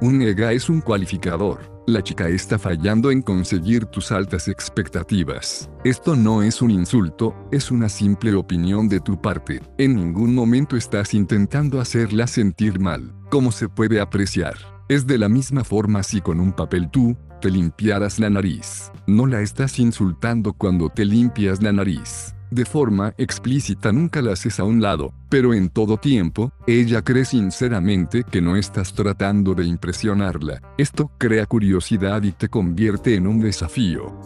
[0.00, 1.73] Un nega es un cualificador.
[1.86, 5.68] La chica está fallando en conseguir tus altas expectativas.
[5.84, 9.60] Esto no es un insulto, es una simple opinión de tu parte.
[9.76, 13.14] En ningún momento estás intentando hacerla sentir mal.
[13.30, 14.54] Como se puede apreciar?
[14.88, 18.90] Es de la misma forma si con un papel tú, te limpiaras la nariz.
[19.06, 24.60] No la estás insultando cuando te limpias la nariz de forma explícita nunca la haces
[24.60, 29.64] a un lado, pero en todo tiempo, ella cree sinceramente que no estás tratando de
[29.64, 30.62] impresionarla.
[30.78, 34.18] Esto crea curiosidad y te convierte en un desafío.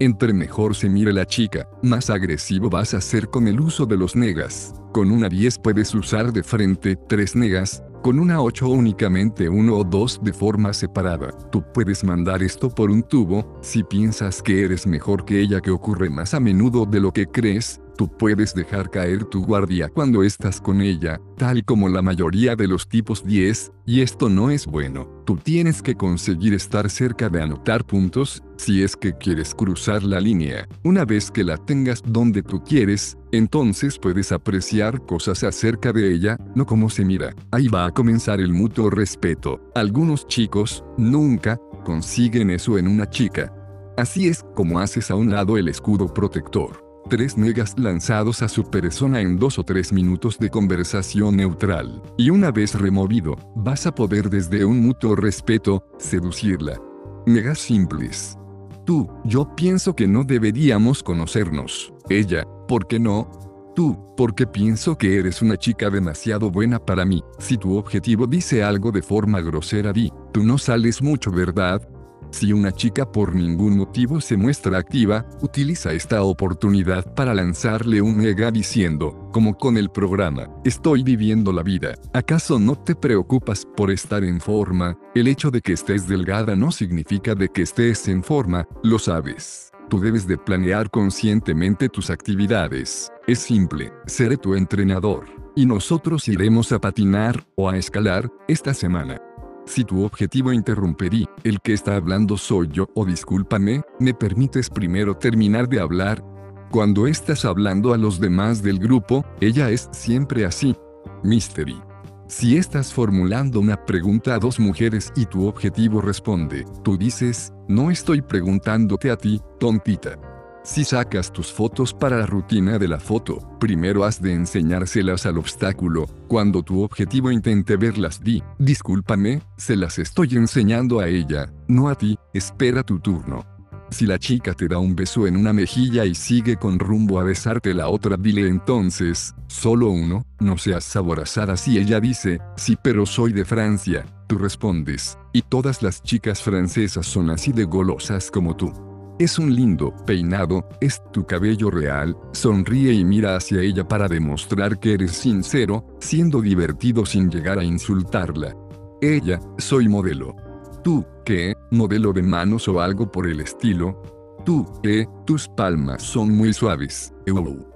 [0.00, 3.96] Entre mejor se mire la chica, más agresivo vas a ser con el uso de
[3.96, 4.74] los negas.
[4.92, 9.82] Con una 10 puedes usar de frente 3 negas, con una 8 únicamente uno o
[9.82, 11.28] dos de forma separada.
[11.50, 15.70] Tú puedes mandar esto por un tubo, si piensas que eres mejor que ella que
[15.70, 20.24] ocurre más a menudo de lo que crees, Tú puedes dejar caer tu guardia cuando
[20.24, 24.66] estás con ella, tal como la mayoría de los tipos 10, y esto no es
[24.66, 25.08] bueno.
[25.24, 30.20] Tú tienes que conseguir estar cerca de anotar puntos, si es que quieres cruzar la
[30.20, 30.66] línea.
[30.82, 36.36] Una vez que la tengas donde tú quieres, entonces puedes apreciar cosas acerca de ella,
[36.56, 37.32] no como se mira.
[37.52, 39.60] Ahí va a comenzar el mutuo respeto.
[39.76, 43.54] Algunos chicos, nunca, consiguen eso en una chica.
[43.96, 48.64] Así es como haces a un lado el escudo protector tres negas lanzados a su
[48.64, 52.02] persona en dos o tres minutos de conversación neutral.
[52.16, 56.80] Y una vez removido, vas a poder desde un mutuo respeto, seducirla.
[57.26, 58.38] Negas simples.
[58.84, 61.92] Tú, yo pienso que no deberíamos conocernos.
[62.10, 63.30] Ella, ¿por qué no?
[63.74, 67.24] Tú, porque pienso que eres una chica demasiado buena para mí.
[67.38, 71.88] Si tu objetivo dice algo de forma grosera, di, tú no sales mucho, ¿verdad?
[72.34, 78.16] Si una chica por ningún motivo se muestra activa, utiliza esta oportunidad para lanzarle un
[78.16, 81.94] mega diciendo, como con el programa, estoy viviendo la vida.
[82.12, 84.98] ¿Acaso no te preocupas por estar en forma?
[85.14, 89.70] El hecho de que estés delgada no significa de que estés en forma, lo sabes.
[89.88, 93.12] Tú debes de planear conscientemente tus actividades.
[93.28, 95.26] Es simple, seré tu entrenador.
[95.54, 99.20] Y nosotros iremos a patinar o a escalar esta semana.
[99.66, 105.16] Si tu objetivo interrumperí, el que está hablando soy yo o discúlpame, ¿me permites primero
[105.16, 106.22] terminar de hablar?
[106.70, 110.76] Cuando estás hablando a los demás del grupo, ella es siempre así.
[111.22, 111.80] Mystery.
[112.26, 117.90] Si estás formulando una pregunta a dos mujeres y tu objetivo responde, tú dices, no
[117.90, 120.18] estoy preguntándote a ti, tontita.
[120.64, 125.36] Si sacas tus fotos para la rutina de la foto, primero has de enseñárselas al
[125.36, 126.06] obstáculo.
[126.26, 131.94] Cuando tu objetivo intente verlas, di, discúlpame, se las estoy enseñando a ella, no a
[131.94, 133.44] ti, espera tu turno.
[133.90, 137.24] Si la chica te da un beso en una mejilla y sigue con rumbo a
[137.24, 143.04] besarte la otra, dile entonces, solo uno, no seas saborazada si ella dice, sí pero
[143.04, 148.56] soy de Francia, tú respondes, y todas las chicas francesas son así de golosas como
[148.56, 148.72] tú.
[149.16, 154.80] Es un lindo peinado, es tu cabello real, sonríe y mira hacia ella para demostrar
[154.80, 158.56] que eres sincero, siendo divertido sin llegar a insultarla.
[159.00, 160.34] Ella, soy modelo.
[160.82, 161.54] Tú, ¿qué?
[161.70, 164.02] ¿Modelo de manos o algo por el estilo?
[164.44, 165.06] Tú, ¿eh?
[165.24, 167.14] Tus palmas son muy suaves.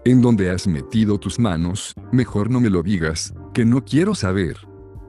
[0.04, 1.94] ¿En dónde has metido tus manos?
[2.10, 4.56] Mejor no me lo digas, que no quiero saber.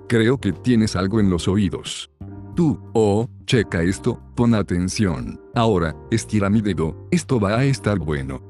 [0.08, 2.12] Creo que tienes algo en los oídos.
[2.60, 5.40] Tú, oh, checa esto, pon atención.
[5.56, 8.42] Ahora, estira mi dedo, esto va a estar bueno.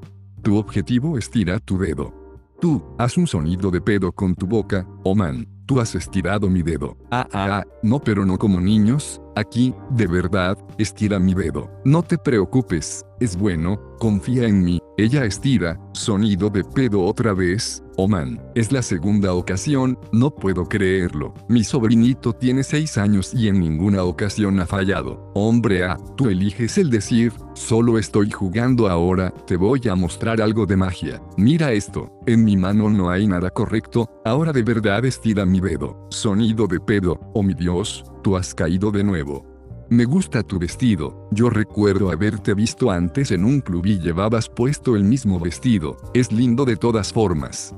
[0.41, 2.11] Tu objetivo estira tu dedo.
[2.59, 6.63] Tú, haz un sonido de pedo con tu boca, oh man, tú has estirado mi
[6.63, 6.97] dedo.
[7.11, 11.69] Ah, ah, ah, no pero no como niños, aquí, de verdad, estira mi dedo.
[11.85, 14.79] No te preocupes, es bueno, confía en mí.
[14.97, 20.65] Ella estira, sonido de pedo otra vez, oh man, es la segunda ocasión, no puedo
[20.65, 21.33] creerlo.
[21.47, 25.31] Mi sobrinito tiene 6 años y en ninguna ocasión ha fallado.
[25.35, 30.65] Hombre A, tú eliges el decir, solo estoy jugando ahora, te voy a mostrar algo
[30.65, 31.21] de magia.
[31.37, 36.07] Mira esto, en mi mano no hay nada correcto, ahora de verdad estira mi dedo.
[36.09, 39.48] Sonido de pedo, oh mi Dios, tú has caído de nuevo.
[39.91, 44.95] Me gusta tu vestido, yo recuerdo haberte visto antes en un club y llevabas puesto
[44.95, 47.73] el mismo vestido, es lindo de todas formas.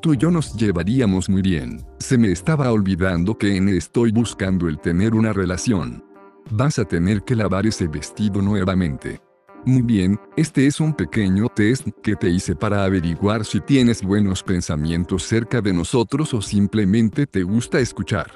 [0.00, 4.68] Tú y yo nos llevaríamos muy bien, se me estaba olvidando que en estoy buscando
[4.68, 6.04] el tener una relación.
[6.52, 9.20] Vas a tener que lavar ese vestido nuevamente.
[9.64, 14.44] Muy bien, este es un pequeño test que te hice para averiguar si tienes buenos
[14.44, 18.30] pensamientos cerca de nosotros o simplemente te gusta escuchar.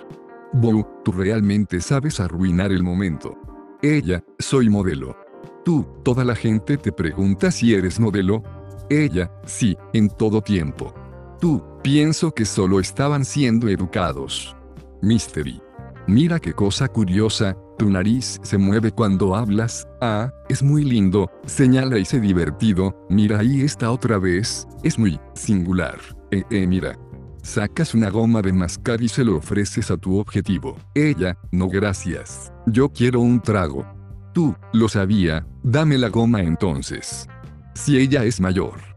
[0.53, 3.38] Bo, tú realmente sabes arruinar el momento.
[3.82, 5.16] Ella, soy modelo.
[5.64, 8.42] Tú, toda la gente te pregunta si eres modelo.
[8.88, 10.92] Ella, sí, en todo tiempo.
[11.40, 14.57] Tú, pienso que solo estaban siendo educados.
[15.03, 15.62] Mystery.
[16.07, 21.98] Mira qué cosa curiosa, tu nariz se mueve cuando hablas, ah, es muy lindo, señala
[21.98, 25.98] y se divertido, mira ahí está otra vez, es muy singular.
[26.32, 26.98] Eh, eh, mira,
[27.43, 30.76] Sacas una goma de mascar y se lo ofreces a tu objetivo.
[30.95, 32.53] Ella, no gracias.
[32.66, 33.86] Yo quiero un trago.
[34.32, 37.26] Tú, lo sabía, dame la goma entonces.
[37.74, 38.91] Si ella es mayor.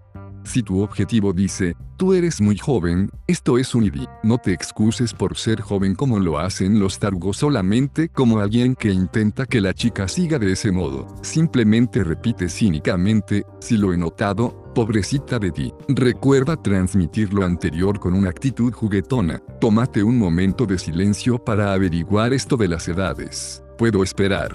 [0.44, 4.08] Si tu objetivo dice, tú eres muy joven, esto es un ID.
[4.24, 8.92] No te excuses por ser joven como lo hacen los targos solamente como alguien que
[8.92, 11.08] intenta que la chica siga de ese modo.
[11.22, 15.74] Simplemente repite cínicamente, si lo he notado, pobrecita de ti.
[15.88, 19.40] Recuerda transmitir lo anterior con una actitud juguetona.
[19.60, 23.64] Tómate un momento de silencio para averiguar esto de las edades.
[23.78, 24.54] Puedo esperar.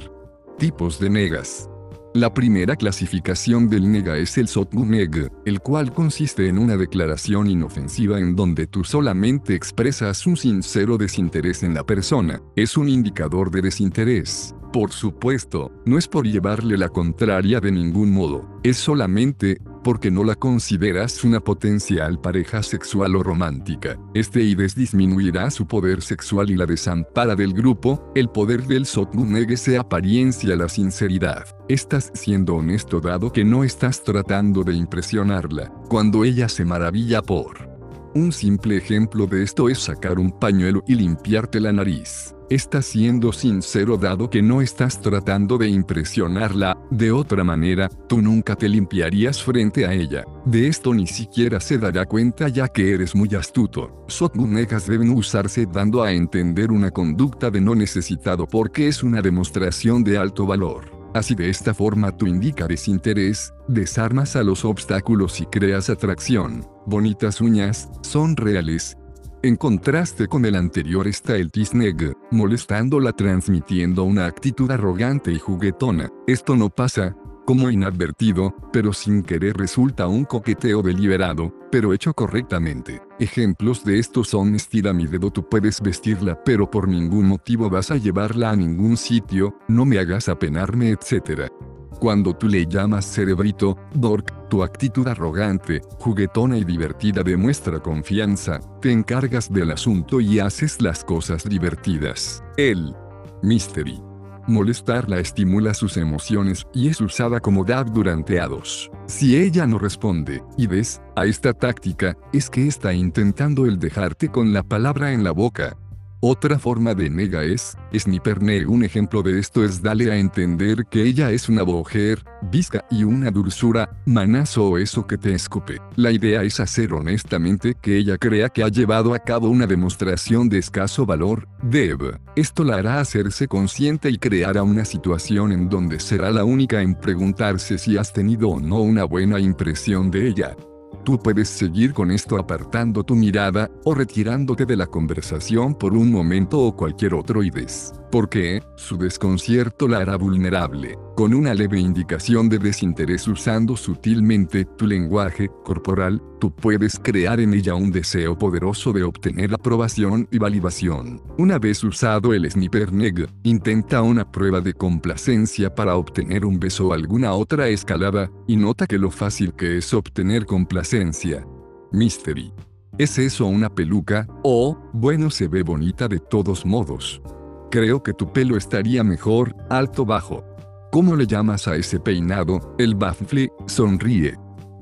[0.58, 1.68] Tipos de negas.
[2.14, 8.18] La primera clasificación del nega es el neg, el cual consiste en una declaración inofensiva
[8.18, 12.40] en donde tú solamente expresas un sincero desinterés en la persona.
[12.56, 14.54] Es un indicador de desinterés.
[14.72, 20.24] Por supuesto, no es por llevarle la contraria de ningún modo, es solamente porque no
[20.24, 23.98] la consideras una potencial pareja sexual o romántica.
[24.14, 29.56] Este IDES disminuirá su poder sexual y la desampara del grupo, el poder del Sotmunege
[29.56, 31.44] se apariencia la sinceridad.
[31.68, 37.67] Estás siendo honesto dado que no estás tratando de impresionarla, cuando ella se maravilla por
[38.14, 42.34] un simple ejemplo de esto es sacar un pañuelo y limpiarte la nariz.
[42.50, 48.56] Estás siendo sincero dado que no estás tratando de impresionarla, de otra manera, tú nunca
[48.56, 50.24] te limpiarías frente a ella.
[50.46, 54.04] De esto ni siquiera se dará cuenta ya que eres muy astuto.
[54.08, 60.02] Sotmunegas deben usarse dando a entender una conducta de no necesitado porque es una demostración
[60.02, 60.98] de alto valor.
[61.14, 66.77] Así de esta forma tú indica desinterés, desarmas a los obstáculos y creas atracción.
[66.88, 68.96] Bonitas uñas, son reales.
[69.42, 76.08] En contraste con el anterior está el Tisneg, molestándola transmitiendo una actitud arrogante y juguetona.
[76.26, 77.14] Esto no pasa,
[77.44, 83.02] como inadvertido, pero sin querer resulta un coqueteo deliberado, pero hecho correctamente.
[83.18, 87.90] Ejemplos de esto son estira mi dedo tú puedes vestirla pero por ningún motivo vas
[87.90, 91.52] a llevarla a ningún sitio, no me hagas apenarme etc.
[92.00, 98.92] Cuando tú le llamas cerebrito, Dork, tu actitud arrogante, juguetona y divertida demuestra confianza, te
[98.92, 102.42] encargas del asunto y haces las cosas divertidas.
[102.56, 102.94] El
[103.42, 104.00] Mystery
[104.48, 108.90] Molestarla estimula sus emociones y es usada como DAB durante ados.
[109.06, 114.30] Si ella no responde, y ves, a esta táctica, es que está intentando el dejarte
[114.30, 115.76] con la palabra en la boca,
[116.20, 118.66] otra forma de nega es, sniperne.
[118.66, 123.04] Un ejemplo de esto es darle a entender que ella es una mujer, visca y
[123.04, 125.80] una dulzura, manazo o eso que te escupe.
[125.96, 130.48] La idea es hacer honestamente que ella crea que ha llevado a cabo una demostración
[130.48, 132.18] de escaso valor, Deb.
[132.36, 136.94] Esto la hará hacerse consciente y creará una situación en donde será la única en
[136.94, 140.56] preguntarse si has tenido o no una buena impresión de ella.
[141.04, 146.10] Tú puedes seguir con esto apartando tu mirada, o retirándote de la conversación por un
[146.12, 151.78] momento o cualquier otro y ves, porque, su desconcierto la hará vulnerable, con una leve
[151.80, 158.36] indicación de desinterés usando sutilmente tu lenguaje corporal, tú puedes crear en ella un deseo
[158.38, 161.22] poderoso de obtener aprobación y validación.
[161.38, 166.88] Una vez usado el sniper neg, intenta una prueba de complacencia para obtener un beso
[166.88, 171.46] o alguna otra escalada, y nota que lo fácil que es obtener complacencia.
[171.92, 172.52] Mystery.
[172.98, 174.26] ¿Es eso una peluca?
[174.42, 177.22] O, bueno, se ve bonita de todos modos.
[177.70, 180.42] Creo que tu pelo estaría mejor, alto bajo.
[180.90, 182.74] ¿Cómo le llamas a ese peinado?
[182.78, 184.36] El baffle sonríe.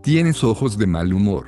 [0.05, 1.47] Tienes ojos de mal humor.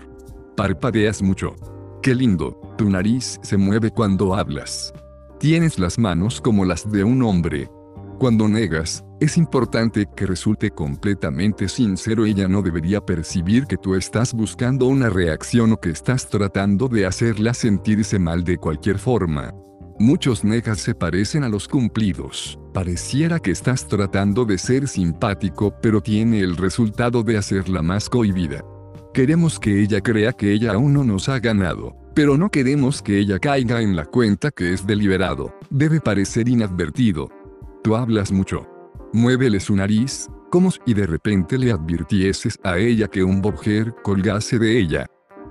[0.57, 1.55] Parpadeas mucho.
[2.03, 4.93] Qué lindo, tu nariz se mueve cuando hablas.
[5.39, 7.71] Tienes las manos como las de un hombre.
[8.19, 12.25] Cuando negas, es importante que resulte completamente sincero.
[12.25, 17.07] Ella no debería percibir que tú estás buscando una reacción o que estás tratando de
[17.07, 19.55] hacerla sentirse mal de cualquier forma.
[20.01, 22.57] Muchos negas se parecen a los cumplidos.
[22.73, 28.65] Pareciera que estás tratando de ser simpático, pero tiene el resultado de hacerla más cohibida.
[29.13, 33.19] Queremos que ella crea que ella aún no nos ha ganado, pero no queremos que
[33.19, 35.53] ella caiga en la cuenta que es deliberado.
[35.69, 37.29] Debe parecer inadvertido.
[37.83, 38.69] Tú hablas mucho.
[39.13, 44.61] Muévele su nariz, como si de repente le advirtieses a ella que un mujer colgase
[44.61, 45.07] de ella.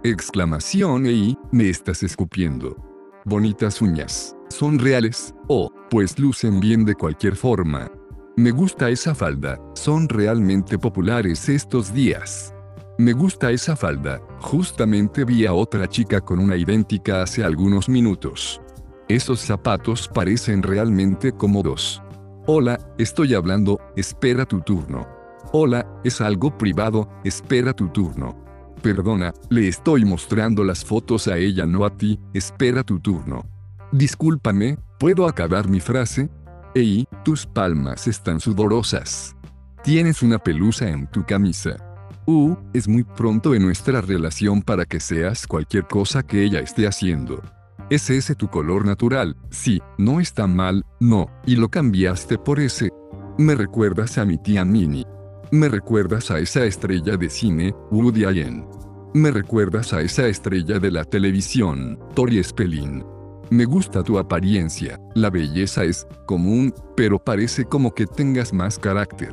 [0.06, 2.87] Exclamación y, me estás escupiendo.
[3.30, 4.38] Bonitas uñas.
[4.47, 5.36] ¿Son reales?
[5.49, 7.91] Oh, pues lucen bien de cualquier forma.
[8.38, 12.53] Me gusta esa falda, son realmente populares estos días.
[12.97, 18.61] Me gusta esa falda, justamente vi a otra chica con una idéntica hace algunos minutos.
[19.09, 22.01] Esos zapatos parecen realmente cómodos.
[22.45, 25.05] Hola, estoy hablando, espera tu turno.
[25.51, 28.47] Hola, es algo privado, espera tu turno.
[28.82, 33.45] Perdona, le estoy mostrando las fotos a ella, no a ti, espera tu turno.
[33.91, 36.30] Discúlpame, ¿puedo acabar mi frase?
[36.75, 39.36] Ey, tus palmas están sudorosas.
[39.84, 41.78] Tienes una pelusa en tu camisa.
[42.25, 46.86] Uh, es muy pronto en nuestra relación para que seas cualquier cosa que ella esté
[46.86, 47.41] haciendo.
[47.89, 49.38] ¿Es ese tu color natural?
[49.49, 52.89] Sí, no está mal, no, y lo cambiaste por ese.
[53.38, 55.07] Me recuerdas a mi tía Minnie.
[55.52, 58.68] Me recuerdas a esa estrella de cine, Woody Allen.
[59.14, 63.06] Me recuerdas a esa estrella de la televisión, Tori Spelling.
[63.50, 69.32] Me gusta tu apariencia, la belleza es común, pero parece como que tengas más carácter.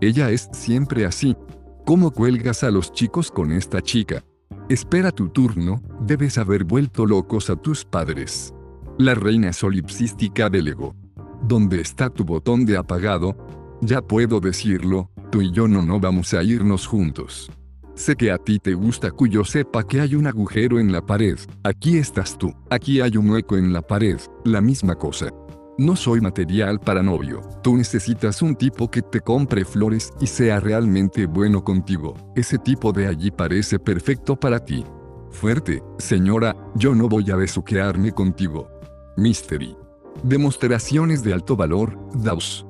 [0.00, 1.36] Ella es siempre así.
[1.84, 4.24] ¿Cómo cuelgas a los chicos con esta chica?
[4.70, 8.54] Espera tu turno, debes haber vuelto locos a tus padres.
[8.98, 10.96] La reina solipsística del ego.
[11.42, 13.36] ¿Dónde está tu botón de apagado?
[13.84, 17.50] Ya puedo decirlo, tú y yo no no vamos a irnos juntos.
[17.96, 21.36] Sé que a ti te gusta cuyo sepa que hay un agujero en la pared.
[21.64, 22.54] Aquí estás tú.
[22.70, 24.20] Aquí hay un hueco en la pared.
[24.44, 25.30] La misma cosa.
[25.78, 27.40] No soy material para novio.
[27.64, 32.14] Tú necesitas un tipo que te compre flores y sea realmente bueno contigo.
[32.36, 34.84] Ese tipo de allí parece perfecto para ti.
[35.30, 38.68] Fuerte, señora, yo no voy a besuquearme contigo.
[39.16, 39.76] Mystery.
[40.22, 42.64] Demostraciones de alto valor, DAOS.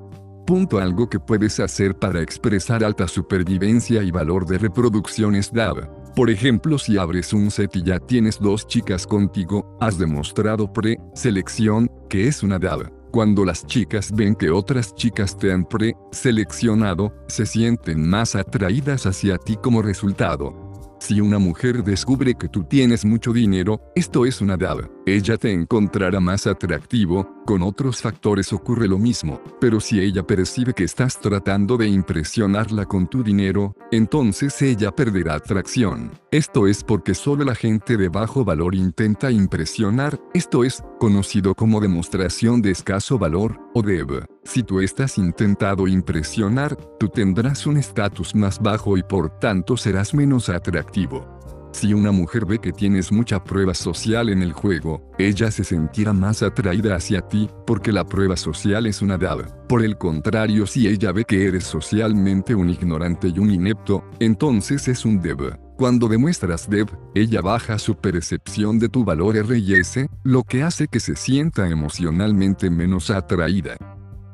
[0.46, 5.88] Punto algo que puedes hacer para expresar alta supervivencia y valor de reproducciones DAB.
[6.16, 11.88] Por ejemplo, si abres un set y ya tienes dos chicas contigo, has demostrado pre-selección,
[12.08, 12.90] que es una DAB.
[13.12, 19.38] Cuando las chicas ven que otras chicas te han pre-seleccionado, se sienten más atraídas hacia
[19.38, 20.72] ti como resultado.
[20.98, 24.88] Si una mujer descubre que tú tienes mucho dinero, esto es una DAB.
[25.04, 30.74] Ella te encontrará más atractivo, con otros factores ocurre lo mismo, pero si ella percibe
[30.74, 36.12] que estás tratando de impresionarla con tu dinero, entonces ella perderá atracción.
[36.30, 41.80] Esto es porque solo la gente de bajo valor intenta impresionar, esto es, conocido como
[41.80, 44.24] demostración de escaso valor, o DEV.
[44.44, 50.14] Si tú estás intentado impresionar, tú tendrás un estatus más bajo y por tanto serás
[50.14, 51.41] menos atractivo.
[51.72, 56.12] Si una mujer ve que tienes mucha prueba social en el juego, ella se sentirá
[56.12, 59.66] más atraída hacia ti, porque la prueba social es una dab.
[59.68, 64.86] Por el contrario, si ella ve que eres socialmente un ignorante y un inepto, entonces
[64.86, 65.58] es un deb.
[65.78, 71.00] Cuando demuestras deb, ella baja su percepción de tu valor R&S, lo que hace que
[71.00, 73.76] se sienta emocionalmente menos atraída.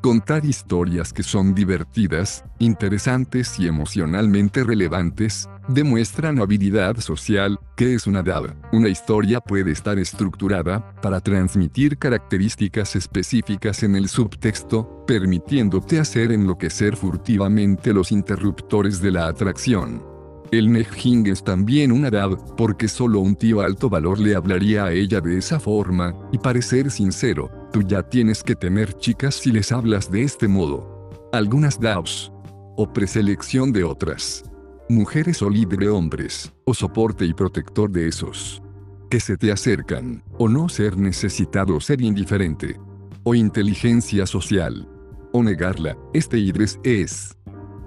[0.01, 8.23] Contar historias que son divertidas, interesantes y emocionalmente relevantes, demuestran habilidad social, que es una
[8.23, 8.55] DAB.
[8.73, 16.95] Una historia puede estar estructurada para transmitir características específicas en el subtexto, permitiéndote hacer enloquecer
[16.95, 20.05] furtivamente los interruptores de la atracción.
[20.53, 24.93] El Nejing es también una DAB, porque solo un tío alto valor le hablaría a
[24.93, 29.73] ella de esa forma, y parecer sincero, tú ya tienes que tener chicas si les
[29.73, 31.11] hablas de este modo.
[31.33, 32.33] Algunas DABs.
[32.77, 34.45] O preselección de otras.
[34.89, 38.63] Mujeres o libre hombres, o soporte y protector de esos.
[39.11, 42.79] Que se te acercan, o no ser necesitado o ser indiferente.
[43.25, 44.89] O inteligencia social.
[45.33, 47.35] O negarla, este idres es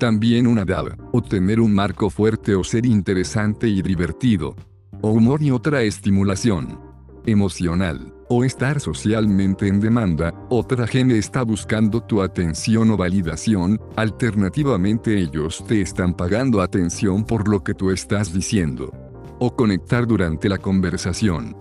[0.01, 4.55] también una DAB, o tener un marco fuerte o ser interesante y divertido.
[4.99, 6.79] O humor y otra estimulación
[7.25, 15.17] emocional, o estar socialmente en demanda, otra gene está buscando tu atención o validación, alternativamente
[15.19, 18.93] ellos te están pagando atención por lo que tú estás diciendo.
[19.37, 21.57] O conectar durante la conversación.